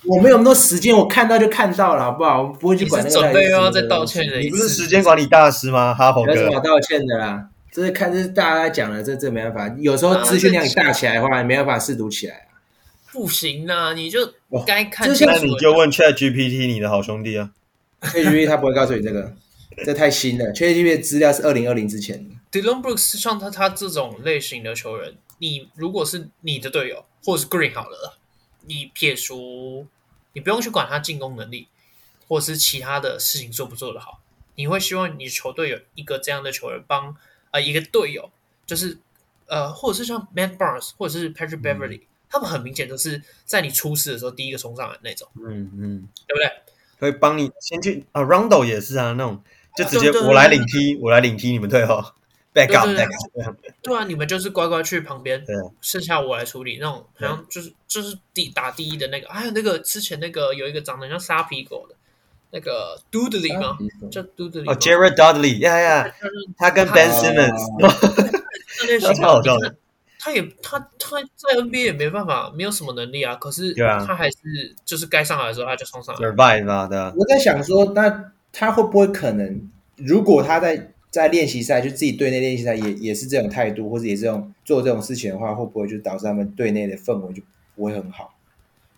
[0.06, 2.42] 我没有那么多时间，我看到就看到了，好不好？
[2.44, 3.16] 我不会去管那个。
[3.22, 5.94] 准备又要再道歉的，你不是时间管理大师吗？
[5.94, 7.50] 哈佛哥，有什么道歉的啦？
[7.72, 9.76] 这是看这是大家讲的，这这没办法。
[9.80, 12.54] 有时候资讯量大起来的话，你没办法试读起来啊。
[13.12, 14.20] 不行啊，你就
[14.66, 15.08] 该看。
[15.08, 17.52] 那你就问 Chat GPT，你的好兄弟啊。
[18.02, 19.34] Chat GPT 他不会告诉你这个，
[19.86, 20.46] 这太新了。
[20.54, 22.62] Chat GPT 的资料是二零二零之前的。
[22.62, 28.18] Dillon Brooks 像他他这种类型的球员，你如果是你的队友，或者是 Green 好了。
[28.66, 29.88] 你撇除，
[30.34, 31.68] 你不用去管他进攻能力，
[32.28, 34.22] 或是其他的事情做不做得好，
[34.56, 37.16] 你会希望你的球队有一个这样的球员帮，
[37.52, 38.32] 呃，一个队友，
[38.66, 38.98] 就是
[39.48, 46.52] 呃，或者是像 Matt Barnes 或者是 Patrick Beverly，嗯、他们很明显都是在你出事的时候第一个冲上来的那种，嗯嗯，对不对？
[47.00, 49.44] 会帮你先去啊，Rondo 也是啊，那种
[49.76, 52.14] 就直接我来领踢，我来领踢，你们退后。
[52.54, 53.06] 对对对，
[53.82, 55.44] 对啊，你们就是乖乖去旁边，
[55.82, 56.78] 剩下我来处理。
[56.80, 61.96] 那种好像就是就是第打第一的那个，还有那个之前那个有一个长得像沙皮狗的
[62.52, 63.76] 那个 Dudley 吗？
[64.12, 66.14] 叫 Dudley 哦，Jared Dudley，呀呀，
[66.56, 69.76] 他跟 Ben Simmons，他超好笑的。
[70.20, 73.36] 他也他他在 NBA 也没办法，没有什么能力啊。
[73.36, 74.38] 可是他还是
[74.86, 76.22] 就是该上来的时候他就冲上来。
[76.22, 77.12] Survive 嘛，对啊。
[77.18, 80.93] 我在想说，那他会不会可能，如果他在。
[81.14, 87.44] 在练习赛就自己队内练习赛也也是这种态度，或者也是这种做这种事情的话，会不会就导致他们队内的氛围就
[87.76, 88.34] 不会很好？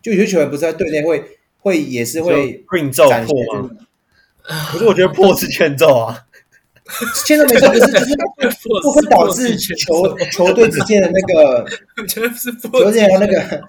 [0.01, 1.21] 就有些球员不是在队内会
[1.60, 3.69] 会也是会运奏破吗？
[4.71, 6.25] 可是我觉得破是欠揍啊。
[7.25, 7.88] 现在没错，可是就
[8.49, 11.65] 是不会导致球球队之间的那个，
[12.08, 13.62] 球队的那个，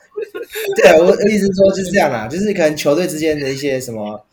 [0.76, 4.24] 对啊，我意思说就是这样啦，就是可能球队之间的一些什么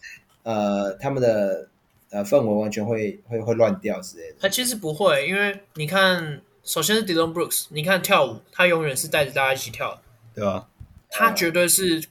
[0.44, 1.70] 呃，他们的
[2.14, 4.36] 呃氛围完全会会会乱掉之类的。
[4.40, 10.02] 他其实不会，因为你看，首先是 Dillon Brooks，你看跳舞，他永远是带着大家一起跳，
[10.34, 10.70] 对吧？
[11.10, 12.02] 他绝对是，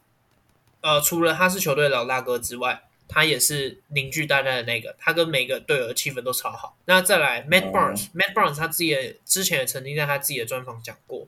[0.82, 2.82] 呃，除了他是球队老大哥之外。
[3.14, 6.78] 他也是凝聚大家的那个，他跟每个队友的气氛都超好。
[6.86, 11.26] 那再来，Matt Barnes，Matt Barnes 他自己也之前也曾经在他自己的专访讲过，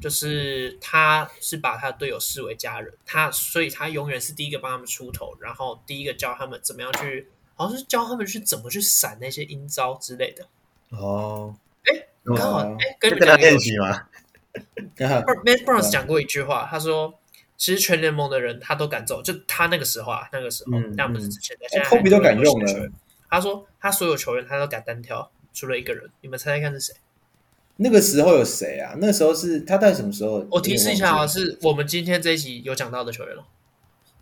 [0.00, 7.26] 就是他是把他的队友视为家人，他所以他永远是第一个帮他们出头，然后第一个教他们怎么样去，
[7.56, 10.46] 好像是教他们去怎么去闪那些阴招之类的。
[10.90, 11.52] 哦，
[11.84, 14.06] 哎，刚好哎，跟跟他练习吗？
[14.96, 17.18] Matt Barnes 讲过一句话，他说。
[17.58, 21.66] 其实全联盟的人他都敢走，就他那个时候啊，那个时候，那不是之前的。
[21.70, 22.90] 现在科比都敢用了。
[23.30, 26.92] 他说他所有球员他都敢单挑，除了一个人，你们猜猜看是谁？
[27.76, 28.94] 那个时候有谁啊？
[28.98, 30.46] 那个时候是他在什么时候？
[30.50, 33.46] 我提示一下啊，是我们今天这一集有讲到的球员了。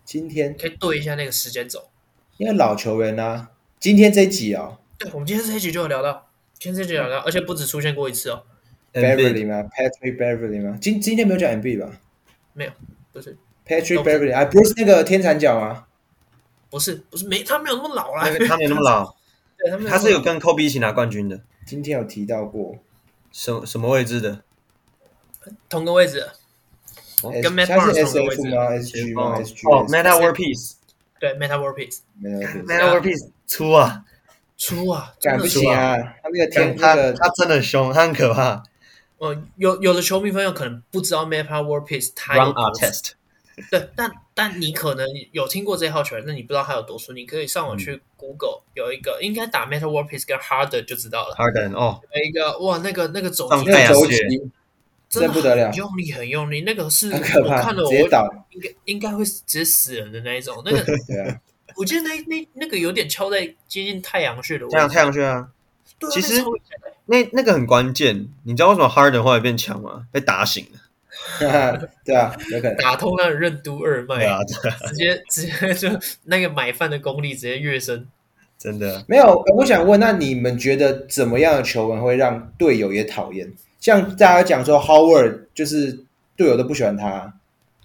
[0.05, 1.89] 今天可以对一下那个时间轴，
[2.37, 3.49] 因为老球员啊。
[3.77, 8.41] 今天这一集啊，对，我们今天这一集就有聊到，今天这一集有聊到，而且不止出现过一次哦。
[8.93, 10.77] Beverly 吗？Patrick Beverly 吗？
[10.81, 11.91] 今今天没有讲 MB 吧？
[12.53, 12.71] 没有。
[13.11, 15.85] 不是 Patrick Beverly 啊，不是那个天蚕角吗？
[16.71, 19.15] 不是，不是，没他没有那么老啦，他没那么老。
[19.59, 21.41] 对，他，他是有跟 Kobe 一起拿冠军的。
[21.67, 22.79] 今天有提到过，
[23.31, 24.41] 什什么位置的？
[25.69, 26.25] 同个位置。
[27.21, 30.73] 跟 Matt 同个位置吗？SG 吗？SG 哦，Metta World Peace。
[31.19, 31.77] 对 World
[32.67, 34.03] World Peace 粗啊，
[34.57, 35.97] 粗啊，敢不行啊！
[36.21, 38.63] 他那个天，他他真的凶，他很可怕。
[39.17, 43.13] 呃，有有的球迷朋友可能不知道 World Peace 他有多粗，
[43.71, 51.35] 对，但但你可能有听过这号球员，那你不知道他有多粗，你可以上网去 Google，有一个应该打 World Peace 跟 Harden 就知道了。
[51.35, 54.17] Harden 哦，有一个哇，那个那个肘击，那个肘击
[55.09, 60.61] 真的不得了，用力很用力，那个是很可怕，我看了我直接倒，应该应该会直接死人的那一种。
[60.65, 61.39] 那个， 对啊，
[61.77, 65.47] 我记得那那那个有点敲在接近太阳穴的位置，太阳太阳穴啊。
[66.11, 66.43] 其实
[67.05, 70.07] 那那个很关键，你知道为什么 Harden 后来变强吗？
[70.11, 70.79] 被打醒了。
[72.03, 75.89] 对啊，有可能打通了任督二脉啊，直接直接就
[76.25, 78.05] 那个买饭的功力直接跃升，
[78.59, 79.41] 真的没有。
[79.55, 83.49] 我想问，那你们觉得怎么样的球员会让队友也讨厌？
[83.85, 87.35] 像大家讲说 Howard 就是队友都不喜欢他，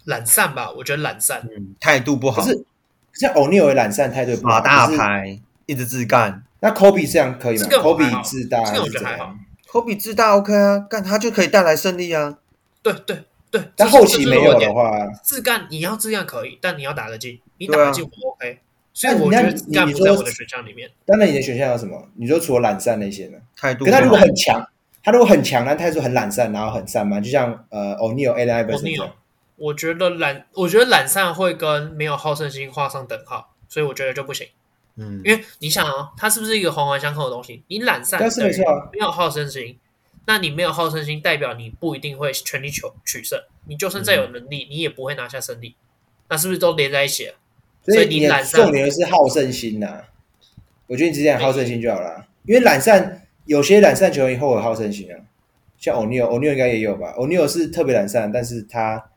[0.05, 0.71] 懒散吧？
[0.71, 2.41] 我觉得懒散，嗯，态度不好。
[2.41, 2.65] 可是
[3.13, 6.41] 像 O'Neal 也懒散，态度不好，打大牌，一直自干。
[6.59, 9.35] 那 Kobe 这样可以吗？Kobe 自大，这个我觉得还好。
[9.71, 12.39] Kobe 自大 OK 啊，干他就可以带来胜利啊。
[12.81, 14.89] 对对对，但后期没有的话，
[15.23, 18.57] 自干你要自干可以，但你要打得进，你打得进我 OK。
[18.91, 20.89] 所以我觉得自干不在我的选项里面。
[21.05, 22.09] 当然，你的选项有什么？
[22.15, 23.37] 你说除了懒散那些呢？
[23.55, 23.85] 态度。
[23.85, 24.67] 可他如果很强，
[25.03, 29.09] 他如果很强，但态度很懒散，然后很散漫，就像呃 O'Neal、Allen Iverson。
[29.57, 34.47] 我觉得懒，我觉得懒散会跟没有好胜心画上等号，所以我觉得就不行。
[34.95, 37.63] 嗯，因为你想啊，它是不是一个环环相扣的东西？
[37.67, 39.77] 你懒散，但是没错，没有好胜心，
[40.25, 43.39] 那你没有好胜心，代表你不一定会全力求取胜。
[43.67, 45.75] 你就算再有能力，你也不会拿下胜利。
[46.29, 47.35] 那是不是都连在一起了？
[47.85, 50.01] 所以你懒散，重点是好胜心呐。
[50.87, 55.19] 我觉得你直接讲好胜心就好了，因为懒散有些懒散球员后有好胜心啊，
[55.77, 59.09] 像 O'Neal，O'Neal 应该也有吧？O'Neal 是特别懒散，但是他。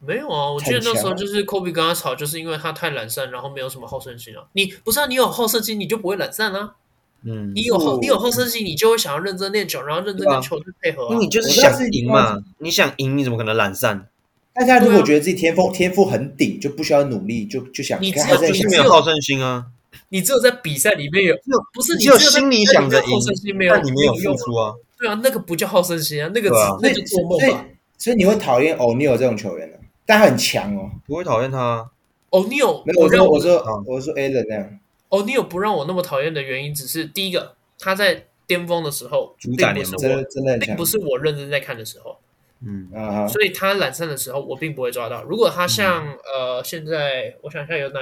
[0.00, 4.44] 没有啊，我记得那时候就是 Kobe 跟他吵，就是因为他太懒散，然后没有什么好胜心啊。
[4.54, 6.76] 你不是啊，你有好胜心，你就不会懒散啊。
[7.24, 11.08] 嗯，你有好，你有好胜心，你就会想要认真练球，然后认真跟球队配合。
[11.10, 14.08] 因为你就是想赢嘛，你想赢，你怎么可能懒散？
[14.54, 19.66] 大家如果觉得自己天赋天赋很顶，就不需要努力，就就想你只有就是没有好胜心啊。
[20.08, 21.36] 你只有在比赛里面有，
[21.72, 24.74] 不是你只有心里想着赢，好胜心没有，但你没有付出啊。
[24.98, 26.50] 对啊，那个不叫好胜心啊，那个
[26.80, 27.66] 那就做梦吧。
[27.98, 29.78] 所以你会讨厌 O'Neal 这种球员的。
[30.04, 31.90] 但他很强哦，不会讨厌他。
[32.30, 34.78] O'Neal 没有，我说我说我说 Allen 那样。
[35.10, 42.18] O'Neal 不让我那么讨厌的原因，只是第一个，他在巅峰的时候，主宰联盟真的真的并不是我认真在看的时候。
[42.64, 45.22] 嗯啊，所以他懒散的时候，我并不会抓到。
[45.24, 48.00] 如果他像呃现在，我想一下有哪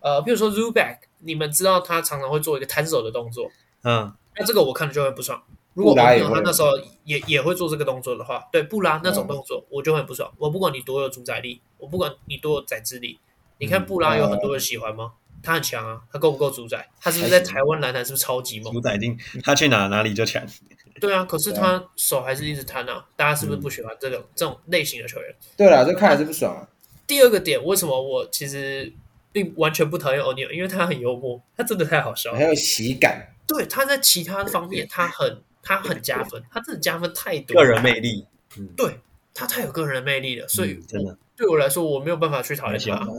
[0.00, 3.50] 呃，比如说 Zubac，你们知道他常常会做一个摊手的动作，
[3.84, 5.42] 嗯，那这个我看了就会不爽。
[5.74, 6.68] 如果朋友他那时候
[7.04, 10.30] 也也会做这个动作的话，对布拉那种动作我就很不爽。
[10.36, 13.18] 我不管你多有主宰力，我不管你多有宰制力，
[13.58, 15.12] 你看布拉有很多人喜欢吗？
[15.42, 16.88] 他很强啊，他够不够主宰？
[17.00, 18.72] 他是不是在台湾篮坛是不是超级猛？
[18.72, 20.44] 主宰定他去哪哪里就强。
[21.00, 25.34] 对啊，可是他手还是一直摊啊，大家是不是不喜欢这种这种类型的球员？
[25.56, 26.68] 对啦，这看还是不爽啊。
[27.06, 28.92] 第二个点，为什么我其实
[29.32, 30.54] 并完全不讨厌欧尼尔？
[30.54, 33.28] 因为他很幽默，他真的太好笑了，很有喜感。
[33.46, 38.26] 对，他在其他方面他很他很加分，他真的加分太多，个人魅力，
[38.58, 38.98] 嗯，对
[39.34, 43.06] 他太有个人魅力了，所以真的对我来说我没有办法去讨厌他。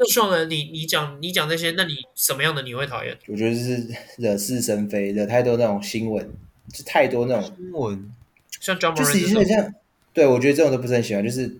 [0.00, 3.18] 那算了，你你讲你讲那些，那你什么样的你会讨厌？
[3.26, 3.84] 我觉得是
[4.18, 6.32] 惹是生非，惹太多那种新闻，
[6.72, 8.12] 就太多那种新闻，
[8.60, 9.74] 像就是有点像，
[10.12, 11.56] 对我觉得这种都不是很喜欢，就是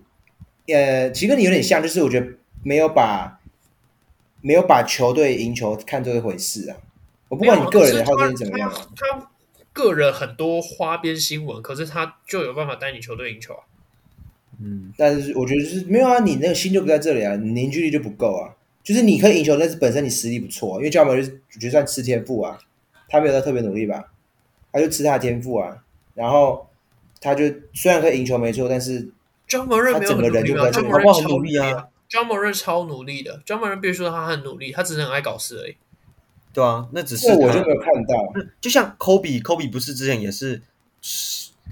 [0.67, 2.27] 呃，其实跟你有点像，就是我觉得
[2.63, 3.39] 没有把
[4.41, 6.77] 没有把球队赢球看作一回事啊。
[7.27, 9.29] 我不管你个人的好奇怎么样，他，他
[9.71, 13.63] 个人很多花边新闻，可是他就有办法带你球队赢球啊。
[14.61, 18.55] 嗯，但是我觉得就是没有啊，你那个心就不在这里啊，你凝聚力就不够啊。
[18.81, 22.57] 就是你可以赢球，但是本身你实力不错，因为 Ja Morant 就是我觉得算吃天赋啊，
[23.07, 24.11] 他没有在特别努力吧，
[24.71, 25.77] 他就吃他的天赋啊。
[26.15, 26.67] 然后
[27.21, 29.11] 他就虽然可以赢球没错，但是
[29.47, 31.87] 他整个人就不在这里，他不很努力啊。
[32.09, 35.77] Ja Morant 超努力的，Ja Morant 别说他很努力，他只是很爱搞事而已。
[36.53, 40.61] 对啊，那只是我就没有看到，就像 Kobe，Kobe 不是之前也是。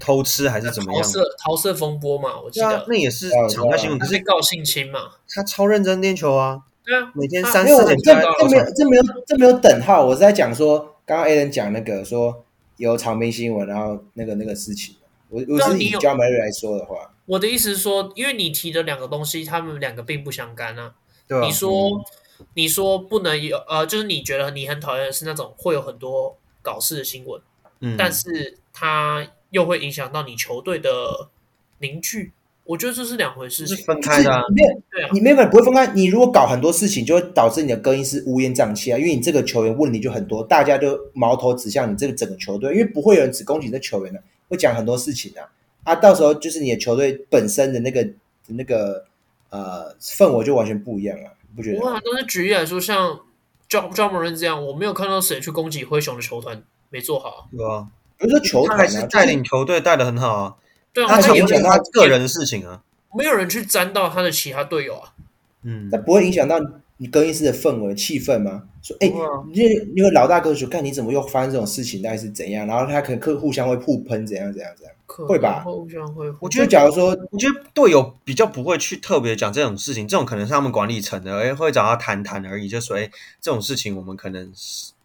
[0.00, 1.02] 偷吃还是怎么样？
[1.02, 3.98] 桃色桃色风波嘛，我记得、啊、那也是常态新闻。
[3.98, 6.62] 可是告性侵嘛，他超认真练球啊。
[6.84, 7.98] 对啊，每天三四点。
[7.98, 10.06] 这这没有这没有这没有等号。
[10.06, 12.44] 我是在讲说，刚刚 Alan 讲那个说
[12.76, 14.94] 有长篇新闻，然后那个那个事情。
[15.30, 20.94] 我我是以 Ja Morant 来说的话，我的意思是说，因为你提的两个东西，他们两个并不相干啊。
[21.28, 21.46] 对啊。
[21.46, 27.40] 你说、嗯、你说不能有呃，就是你觉得你很讨厌的是那种会有很多搞事的新闻，
[27.80, 29.28] 嗯，但是它。
[29.50, 31.30] 又会影响到你球队的
[31.78, 32.32] 凝聚，
[32.64, 34.42] 我觉得这是两回事情，是分开的、啊。
[34.54, 35.86] 没有，对啊，你没办法不会分开。
[35.94, 38.98] 你如果搞很多事情，就会导致你的更衣室乌烟瘴气啊。
[38.98, 45.48] 因为你这个球员问题就很多，大家就矛头指向你这个整个球队，因为不会有人只攻击你这球员的，会讲很多事情啊。
[45.88, 48.06] 啊，到时候就是你的球队本身的那个
[48.48, 49.04] 那个
[49.50, 51.80] 呃氛围就完全不一样了，不觉得？
[51.80, 53.20] 哇，但是举例来说，像
[53.68, 57.88] Ja Ja Morant 这样，我没有看到谁去攻击灰熊的球团没做好，对啊。
[58.18, 60.56] 不是说球团、啊、还是带领球队带的很好啊，
[60.92, 62.82] 对啊，他影响到他个人的事情啊，
[63.14, 65.14] 没有人去沾到他的其他队友啊，
[65.62, 66.58] 嗯，那不会影响到
[66.98, 68.64] 你更衣室的氛围气氛吗？
[68.82, 69.10] 说哎，
[69.52, 72.66] 因为因为老大哥说，看你怎么又发生这种事情，大概是怎样？
[72.66, 75.62] 然后他可能客互相会互喷，怎样怎样怎样，会吧？
[75.64, 84.52] 互相会，我觉得假如说，我觉得队友比较不会去特别讲这种事情，这种可能是他们管理层的，哎，会找他谈谈而已，就说哎，这种事情我们可能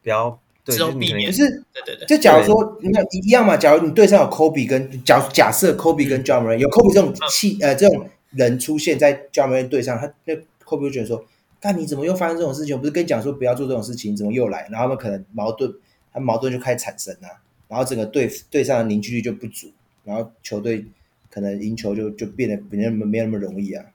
[0.01, 0.39] 不要。
[0.65, 1.25] 对，只有避免。
[1.25, 3.57] 可是，对对对，就假如说，你看一样嘛。
[3.57, 11.25] 假如你队上有 Kobe 跟假假设 Kobe 跟 Ja Morant 有 Kobe 这种气呃这种人出现在 Ja Morant 队上，他那 Kobe 就觉得说，
[11.63, 12.75] 看你怎么又发生这种事情？
[12.75, 14.67] 我不是跟你讲说不要做这种事情，怎么又来？
[14.69, 15.73] 然后他们可能矛盾，
[16.11, 19.71] 他矛盾就开始产生啊，然后整个队队上的凝聚力就不足，
[20.03, 20.85] 然后球队
[21.31, 23.85] 可能赢球就就变得没那么没那么容易啊。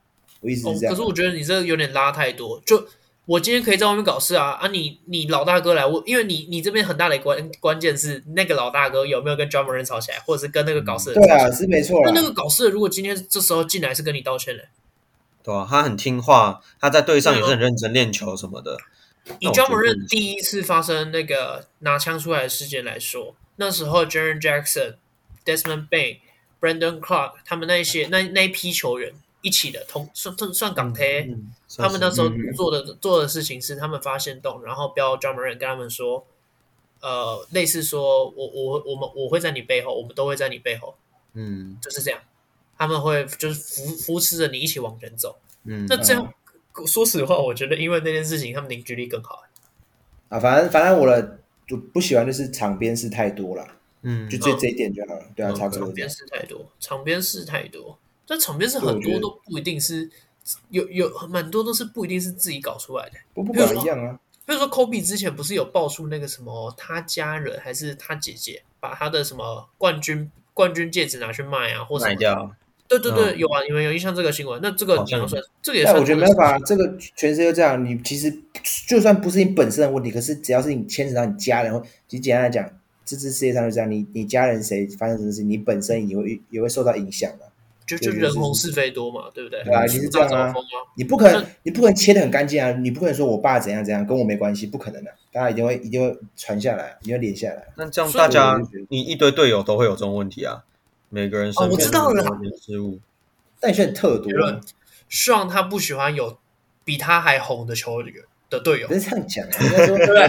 [0.41, 0.95] 我意思是这样。
[0.95, 2.89] 可是我觉得你这个有点拉太多，就。
[3.29, 4.69] 我今天可以在外面搞事啊啊！
[4.69, 11.21] 你你老大哥来，我因为你你这边很大的关关键是那个老大哥有没有跟 Ja Morant 吵起来，或者是跟那个搞事的？
[11.21, 12.01] 对啊，是没错。
[12.07, 14.63] 那那个搞事的如果今天这时候进来是跟你道歉嘞？
[15.49, 18.77] 对啊，他很听话，他在队上也是很认真练球什么的。
[19.39, 24.97] 以 Ja Morant 第一次发生那个拿枪出来的事件来说，那时候 Jaren Jackson、
[25.45, 26.19] Desmond Bane、
[26.61, 29.15] Brandon Clarke 他们那些那那一批球员。
[29.41, 36.27] 一起的同算算算港铁，嗯嗯、他们那时候做的、嗯、做的事情是，他们发现洞，然后标 Ja Morant 跟他们说，
[37.01, 40.97] 呃，类似说我我我们我会在你背后，我们都会在你背后，
[41.35, 42.21] 嗯，就是这样，
[42.79, 46.33] 他们会就是扶扶持着你一起往前走，嗯，那这样、
[46.79, 49.43] 嗯、说实话，我觉得因为那件事情，他们凝聚力更好
[50.29, 50.39] 啊。
[50.39, 53.67] 反正反正我的就不喜欢就是场边事太多了，
[54.03, 55.87] 嗯，就这这一点就好了，对啊，差不多。
[55.87, 57.99] 场边事太多，场边事太多。
[58.27, 60.09] 但场边是很多都不一定是
[60.69, 64.21] 有有蛮多都是不一定是自己搞出来的，不不管一样啊。
[64.45, 72.55] 比如说，Kobe 之前不是有爆出那个什么，他家人还是他姐姐把他的什么冠军冠军戒指拿去卖啊，或者卖掉？
[72.89, 74.59] 对对对，有啊，你们有印象这个新闻？
[74.63, 75.97] 那这个你要算，这个也算。
[75.97, 77.85] 我觉得没办法，这个全世界都这样。
[77.85, 78.35] 你其实
[78.89, 82.65] 就算不是你本身的问题，可是只要是你牵扯到你家人，其实简单来讲，
[83.05, 83.91] 这这世界上就这样。
[83.91, 87.47] 你你家人谁发生什么事，你本身也会也会受到影响的。
[87.87, 89.65] 就就人红是非多嘛，对不对？
[89.65, 90.55] 对啊，你是这样啊，
[90.95, 97.67] 你不可能，你不可能切的很干净啊，你不可能说我爸怎样怎样，跟我没关系，不可能的，大家一定会一定会传下来，一定会连下来。
[97.79, 98.61] 那这样大家，
[98.91, 100.65] 你一堆队友都会有这种问题啊，
[101.11, 102.25] 每个人身边我知道了，
[102.61, 102.99] 失误，
[103.61, 104.31] 但是很特多。
[105.09, 106.39] 希望他不喜欢有
[106.85, 108.15] 比他还红的球员
[108.51, 110.23] 的队友，不是这样讲， 应该说对不对？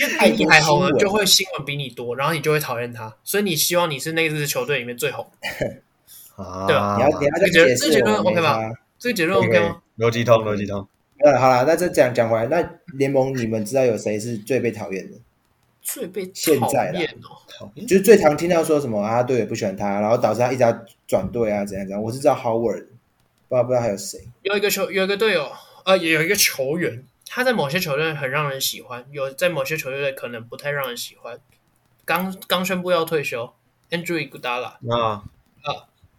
[0.00, 5.26] 因为比你还红了，就会新闻比你多，然后你就会讨厌他，所以你希望你是那支球队里面最红。
[6.36, 6.96] 啊，对吧？
[6.96, 8.58] 你要你要这个结论 OK 吗？
[8.98, 9.82] 这个结论 OK 吗？
[9.98, 10.86] 逻辑通，逻辑通。
[11.24, 15.18] 呃，好了，那这讲讲回来，那联盟你们知道有谁是最被讨厌的？
[15.86, 17.08] 最被现在讨厌
[17.60, 22.02] 哦，就是最常听到说什么啊，队友不喜欢他，然后导致他一直要转队啊，怎样怎样。
[22.02, 22.86] 我是知道 Howard，
[23.48, 24.18] 不知道不知道还有谁？
[24.42, 25.48] 有一个球，有一个队友，
[25.84, 31.38] 呃，也有一个球员，他在某些球队很让人喜欢，有在某些球队可能不太让人喜欢。
[32.04, 33.54] 刚刚宣布要退休
[33.90, 35.22] ，Andrew Iguodala 啊。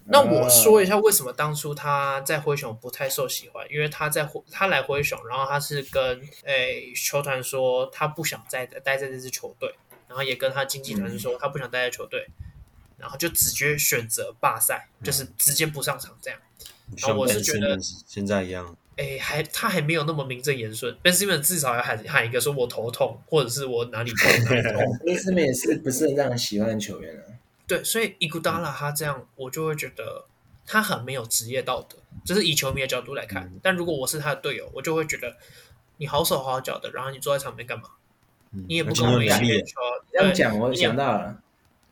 [0.10, 9.76] 那我说一下为什么当初他在灰熊不太受喜欢，因为他在他来灰熊，然后他是跟诶球团说他不想再待在这支球队，
[10.08, 12.26] 然后也跟他经纪团说他不想待在球队，
[12.98, 16.40] 然后就直接选择罢赛，就是直接不上场这样。
[16.98, 24.74] 然后我是觉得现在一样，诶还他还没有那么名正言顺，Ben Simmons 至少要喊喊一个说我头痛，或者是我哪里痛哪里痛。
[25.06, 27.36] Ben Simmons 也是不是很让人喜欢的球员啊？
[27.68, 30.26] 对，所以伊古达拉他这样，我就会觉得
[30.66, 33.44] 他很没有职业道德，这、就是以球迷的角度来看。
[33.44, 35.36] 嗯、但如果我是他的队友，我就会觉得
[35.98, 37.90] 你好手好脚的，然后你坐在场边干嘛？
[38.54, 39.74] 嗯、你也不跟我们一起练球。
[40.14, 41.42] 这样讲，我想到了，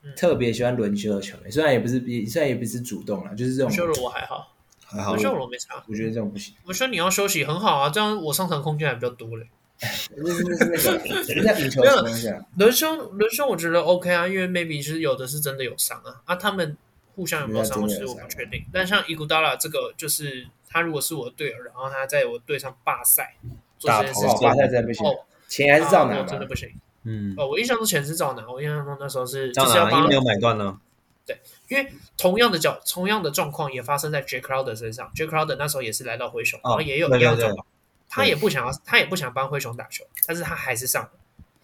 [0.03, 3.69] 嗯、特别喜欢轮休的球员，虽然也不是，虽然也不是主动了，就是这种。
[3.69, 4.53] 轮休了我还好，
[4.86, 5.11] 还好。
[5.11, 6.55] 轮休了我没差，我觉得这种不行。
[6.63, 9.49] 我说你要休息很好啊，这样我上场空间还比较多嘞。
[9.82, 16.78] 那是那是那个在赢球的情况下，轮休轮休我觉得 OK 啊，因为 maybe 是有的是真的有伤啊，啊，他们
[17.15, 18.65] 互相有没有伤其实我不确定。
[18.71, 23.36] 但像伊古达拉这个，就是他如果是我的队友，然后他在我队上罢赛，
[23.84, 25.05] 打头罢赛真的不行，
[25.47, 26.69] 钱还是照拿，真的不行。
[27.03, 30.80] 嗯，哦，我印象中钱是照拿，我印象中那时候是照拿，因为没有买断呢。
[31.26, 37.65] 对，因为同样的角同样的状况也发生在 Jae Crowder 身上，Jae Crowder 那时候也是来到灰熊，然后也有一样状况。
[38.10, 41.12] 他也不想要，他也不想帮灰熊打球，但是他还是上了。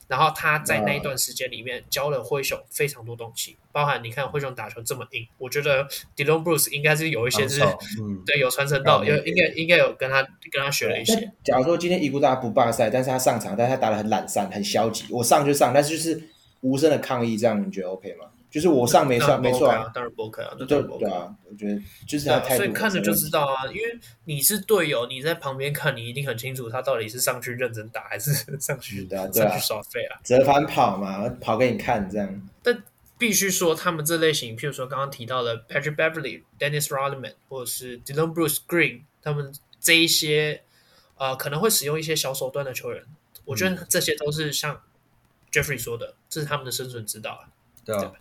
[0.07, 5.87] 然后他在那一段时间里面教了灰熊非常多东西，包含你看灰熊打球这么硬，我觉得
[6.17, 7.63] Dillon Brooks 应该是有一些是，
[8.01, 10.21] 嗯， 对，有传承到，有应该应该有跟他
[10.51, 11.31] 跟他学了一些。
[11.45, 16.21] 假如说今天伊古达不罢赛，但是他上场，但是他打的很懒散，很消极，我上就上，但是就是
[16.59, 18.25] 无声的抗议，这样你觉得 OK 吗？
[18.51, 30.19] 就是我上没算，没错啊，当然不 OK 啊，对对啊，我觉得就是他态度，所以看着就知道啊，因为你是队友，你在旁边看，你一定很清楚他到底是上去认真打，还是上去上去耍废啊？
[30.21, 32.49] 折返跑嘛，跑给你看这样。
[32.61, 32.83] 但
[33.17, 40.63] 必须说，他们这类型，譬如说刚刚提到的 Patrick Beverly、Dennis Rodman 或者是 Dylan Bruce Green，他们这一些
[41.15, 43.01] 呃可能会使用一些小手段的球员，
[43.45, 44.81] 我觉得这些都是像
[45.53, 47.47] Jeffrey 说的，这是他们的生存之道啊，
[47.85, 48.11] 对啊。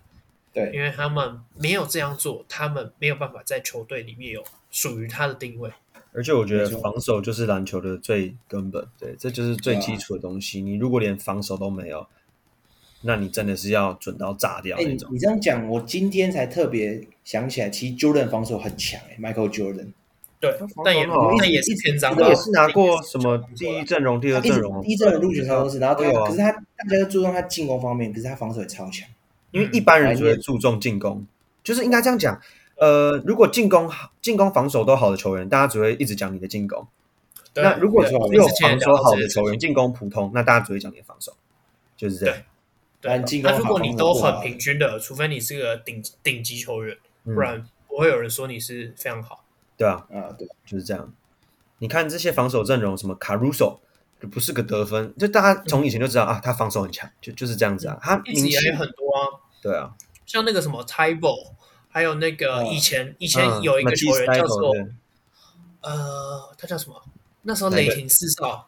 [0.53, 5.71] 对，因为他们没有这样做，他们没有办法在球队里面有属于他的定位。
[6.13, 10.59] 而且我觉得防守就是篮球的最根本，对，这就是最基础的东西。
[10.59, 12.05] 啊、你如果连防守都没有，
[13.03, 15.09] 那你真的是要准到炸掉那种。
[15.09, 19.93] 欸、你这样讲，我今天才特别想起来，其实 Jordan 防守很强诶，Michael Jordan。
[20.41, 21.07] 对，但也
[21.39, 29.07] 但也是篇章，也是拿过什么第一阵容、第二阵容、第一阵容入选超多次，然后他，啊、可是他大家都注重他进攻方面，可是他防守也超强。
[29.51, 31.25] 因为一般人只会注重进攻，
[31.63, 32.41] 就是应该这样讲。
[32.77, 36.87] 呃，如果进攻好、进攻防守都好的球员，大家只会一直讲你的进攻。
[37.53, 41.33] 那如果说只有防守好的球员，进攻普通，那大家只会讲你的防守，
[41.95, 42.35] 就是这样。
[43.01, 49.43] 对，那如果你都很平均的，除非你是个顶顶级球员，不然不会有人说你是非常好。
[49.77, 51.13] 对啊，啊，对，就是这样。
[51.79, 53.79] 你看这些防守阵容，什么卡鲁索。
[54.21, 57.97] 就不是个得分，就大家从以前就知道、嗯、啊，他防守很强，就就是这样子啊。
[58.03, 59.93] 他名气也很多啊，对啊，
[60.25, 61.51] 像那个什么 Thybulle，
[61.89, 64.97] 还有那个以前、嗯、以前有一个球员叫做、嗯、
[65.81, 67.01] 呃，他叫什么？
[67.43, 68.67] 那时候雷霆四少，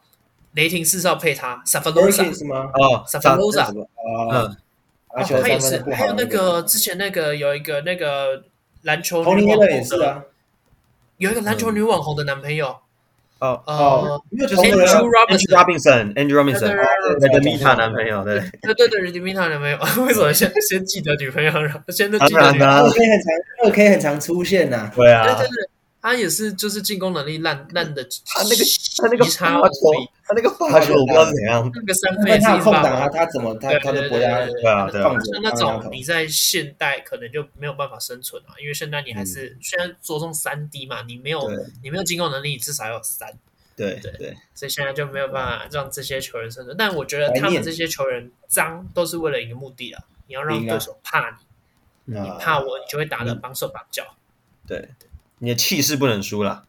[0.52, 2.70] 雷霆四少配他 Sefolosha 是吗？
[2.74, 3.86] 哦 Sefolosha
[4.32, 4.56] 嗯，
[5.16, 5.82] 他也是。
[5.92, 6.62] 还有那个。
[6.62, 8.44] 之前那个有一个那个
[8.82, 10.24] 篮球女网红的，
[11.18, 12.76] 有一个篮球女网红的男朋友。
[13.44, 16.74] 嗯哦哦，Andrew Robinson，Andrew Robinson，
[17.20, 22.74] 那个妮塔男朋友，对对对对，妮塔男朋友，为什么先先记得女朋友，然后先都记得女朋友？
[22.74, 23.32] 二 K 很常，
[23.64, 24.90] 二 K 很常出现呐。
[24.96, 25.68] 对啊，对对对，
[26.04, 28.62] 他也是，就是进攻能力烂烂的，他那个
[28.98, 29.90] 他那个差球，
[30.22, 41.50] 他那个发球我不知道怎样，那个三分他空档啊，他怎么他他的国家对啊对啊，像那种你在现代可能就没有办法生存啊，因为现在你还是虽然着重三 D 嘛，你没有
[41.82, 43.32] 你没有进攻能力，你至少要有三。
[43.74, 46.76] 对对对，所以现在就没有办法让这些球员生存。
[46.76, 51.36] 但我觉得他们这些球员脏都是为了一个目的啊，你要让对手怕
[52.04, 54.14] 你，你怕我，你就会打的绑手绑脚。
[54.64, 54.90] 对，
[55.38, 56.66] 你的气势不能输了。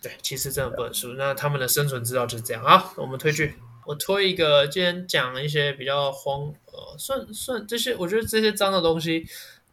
[0.00, 1.14] 对，气势真的不能输。
[1.14, 2.62] 那他们的生存之道就是这样。
[2.62, 3.54] 好，我们推剧，
[3.84, 9.26] 我推一个，今天讲一些比较荒，呃，算算这些，我觉得这些脏的东西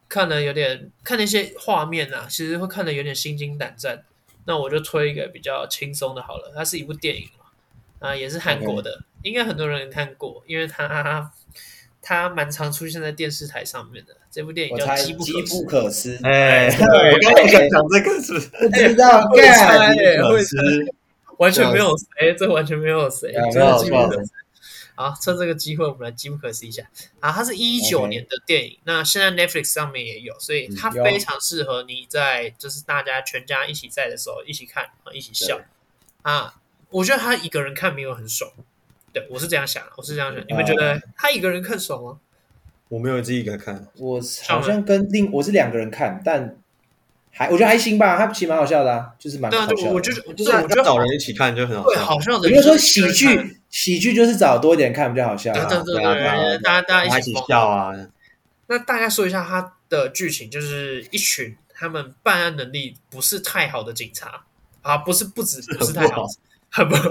[0.09, 4.03] 看的有点，看那些画面啊，其实会看的有点心惊胆战。
[4.45, 7.27] 那我就推一个比较轻松的好了，它是一部电影，
[7.99, 11.31] 啊，也是韩国的，应该很多人看过，因为他
[12.07, 14.15] 他蛮常出现在电视台上面的。
[14.29, 16.19] 这部电影叫《机不可失》。
[16.23, 20.55] 哎，我刚刚想讲这个是不知道，会猜，会猜，
[21.39, 24.29] 完全没有谁，这完全没有谁，真的机不可失。
[24.93, 26.83] 好，趁这个机会，我们来机不可失一下。
[27.19, 35.59] 啊，它是一九年的电影，那现在 Netflix 上面也有，所以它非常适合你在就是大家全家一起在的时候一起看啊，一起笑
[36.21, 36.53] 啊。
[36.91, 38.49] 我觉得他一个人看没有很爽，
[39.15, 40.43] 对，我是这样想，我是这样想。
[40.45, 42.17] 你们觉得他一个人看爽吗？
[42.89, 46.57] 我没有自己一个人看，我好像跟另我是两个人看，但
[47.31, 49.93] 还我觉得还行吧，他其实蛮好笑的啊，就是蛮好笑的。
[49.93, 52.01] 我就是我觉得找人一起看就很好笑。
[52.03, 55.53] 好笑的，比如说喜剧，喜剧就是找多一点看比较好笑。
[55.53, 57.93] 对对对，大家大家一起笑啊。
[58.67, 64.43] 那大概说一下他的剧情，就是一群他们办案能力不是太好的警察
[64.81, 66.27] 啊，不是不止不是太好。
[66.69, 67.09] 很不好，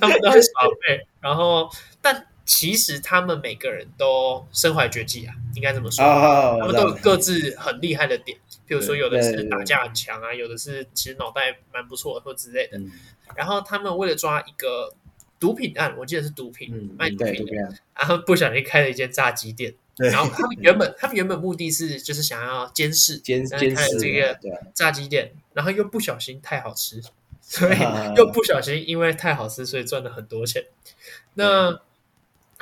[0.00, 0.50] 他们都很耍
[0.86, 1.70] 废，然后，
[2.00, 6.04] 但其实他们每个人都身怀绝技啊，应该这么说。
[6.04, 12.80] 他们都有各自很厉害的点，比如说有的是打架很强啊，有的是其实脑袋蛮不错或之类的。
[13.36, 14.92] 然后他们为了抓一个
[15.38, 17.54] 毒品案，我记得是毒品卖毒品的，
[17.94, 19.72] 然后不小心开了一间炸鸡店。
[19.94, 24.36] 然后他们原本他们原本目的是就是想要监视监监视这个
[24.74, 27.00] 炸鸡店，然后又不小心太好吃。
[27.52, 27.76] 所以
[28.16, 30.64] 又不小心，因为太好吃，所以赚了很多钱。
[31.34, 31.82] 那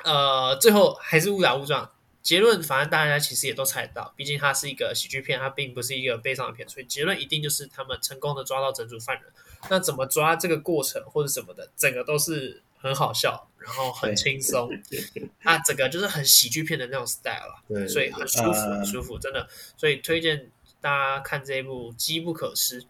[0.03, 1.89] 呃，最后还是误打误撞。
[2.23, 9.25] 结论反正大家其实也都猜得到，毕竟它是一个喜剧片，它并不是一个悲伤的片，所以结论一定就是他们成功的抓到整组犯人。
[9.71, 14.69] 那怎么抓这个过程或者什么的，整个都是很好笑，然后很轻松。
[15.41, 19.49] 它整个就是很喜剧片的那种 style 了，所以很舒服，很舒服，真的。
[19.77, 22.83] 所以推荐大家看这一部《机不可失》。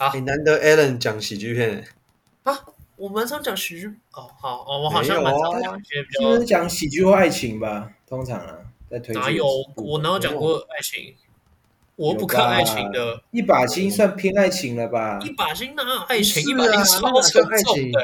[0.00, 1.84] 好，难得 Alan 讲喜剧片
[2.44, 2.58] 啊！
[2.96, 8.56] 我蛮常讲喜剧哦，好哦，我好像蛮常讲一些比较，就是讲喜剧或爱情吧，通常啊，
[8.90, 9.22] 在推荐。
[9.22, 9.44] 哪有
[9.76, 11.14] 我哪有讲过爱情？
[11.96, 13.22] 我不看爱情的。
[13.30, 15.18] 一把心算偏爱情了吧？
[15.22, 16.42] 一把心哪有爱情？
[16.44, 18.00] 一把心超沉重的。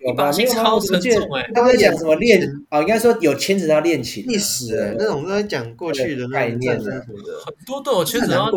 [0.00, 1.48] 一把心超沉重哎！
[1.54, 2.80] 他在讲什么恋啊？
[2.80, 6.92] 应该说有牵扯到恋情、历史的那种，都在讲过去的概念的。
[7.44, 8.50] 很多都有牵扯到。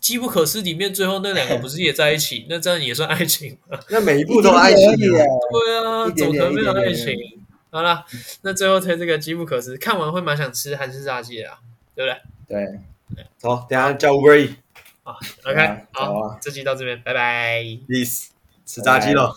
[0.00, 2.46] 机不可失里面最后那两个不是也在一起？
[2.48, 3.78] 那这样也算爱情吗？
[3.90, 4.96] 那每一步都爱情。
[4.96, 7.14] 对啊，总可没有爱情。
[7.70, 8.04] 好了，
[8.42, 11.48] 那最后推这个机不可失，看完会蛮想吃韩式炸鸡的，
[11.94, 12.12] 对不
[12.48, 12.56] 对？
[12.56, 12.80] 对。
[13.42, 14.50] 好，等下叫 Uber。
[15.02, 17.62] 好，OK，好，这集到这边，拜拜。
[17.88, 18.26] Peace，
[18.66, 19.34] 吃炸鸡了。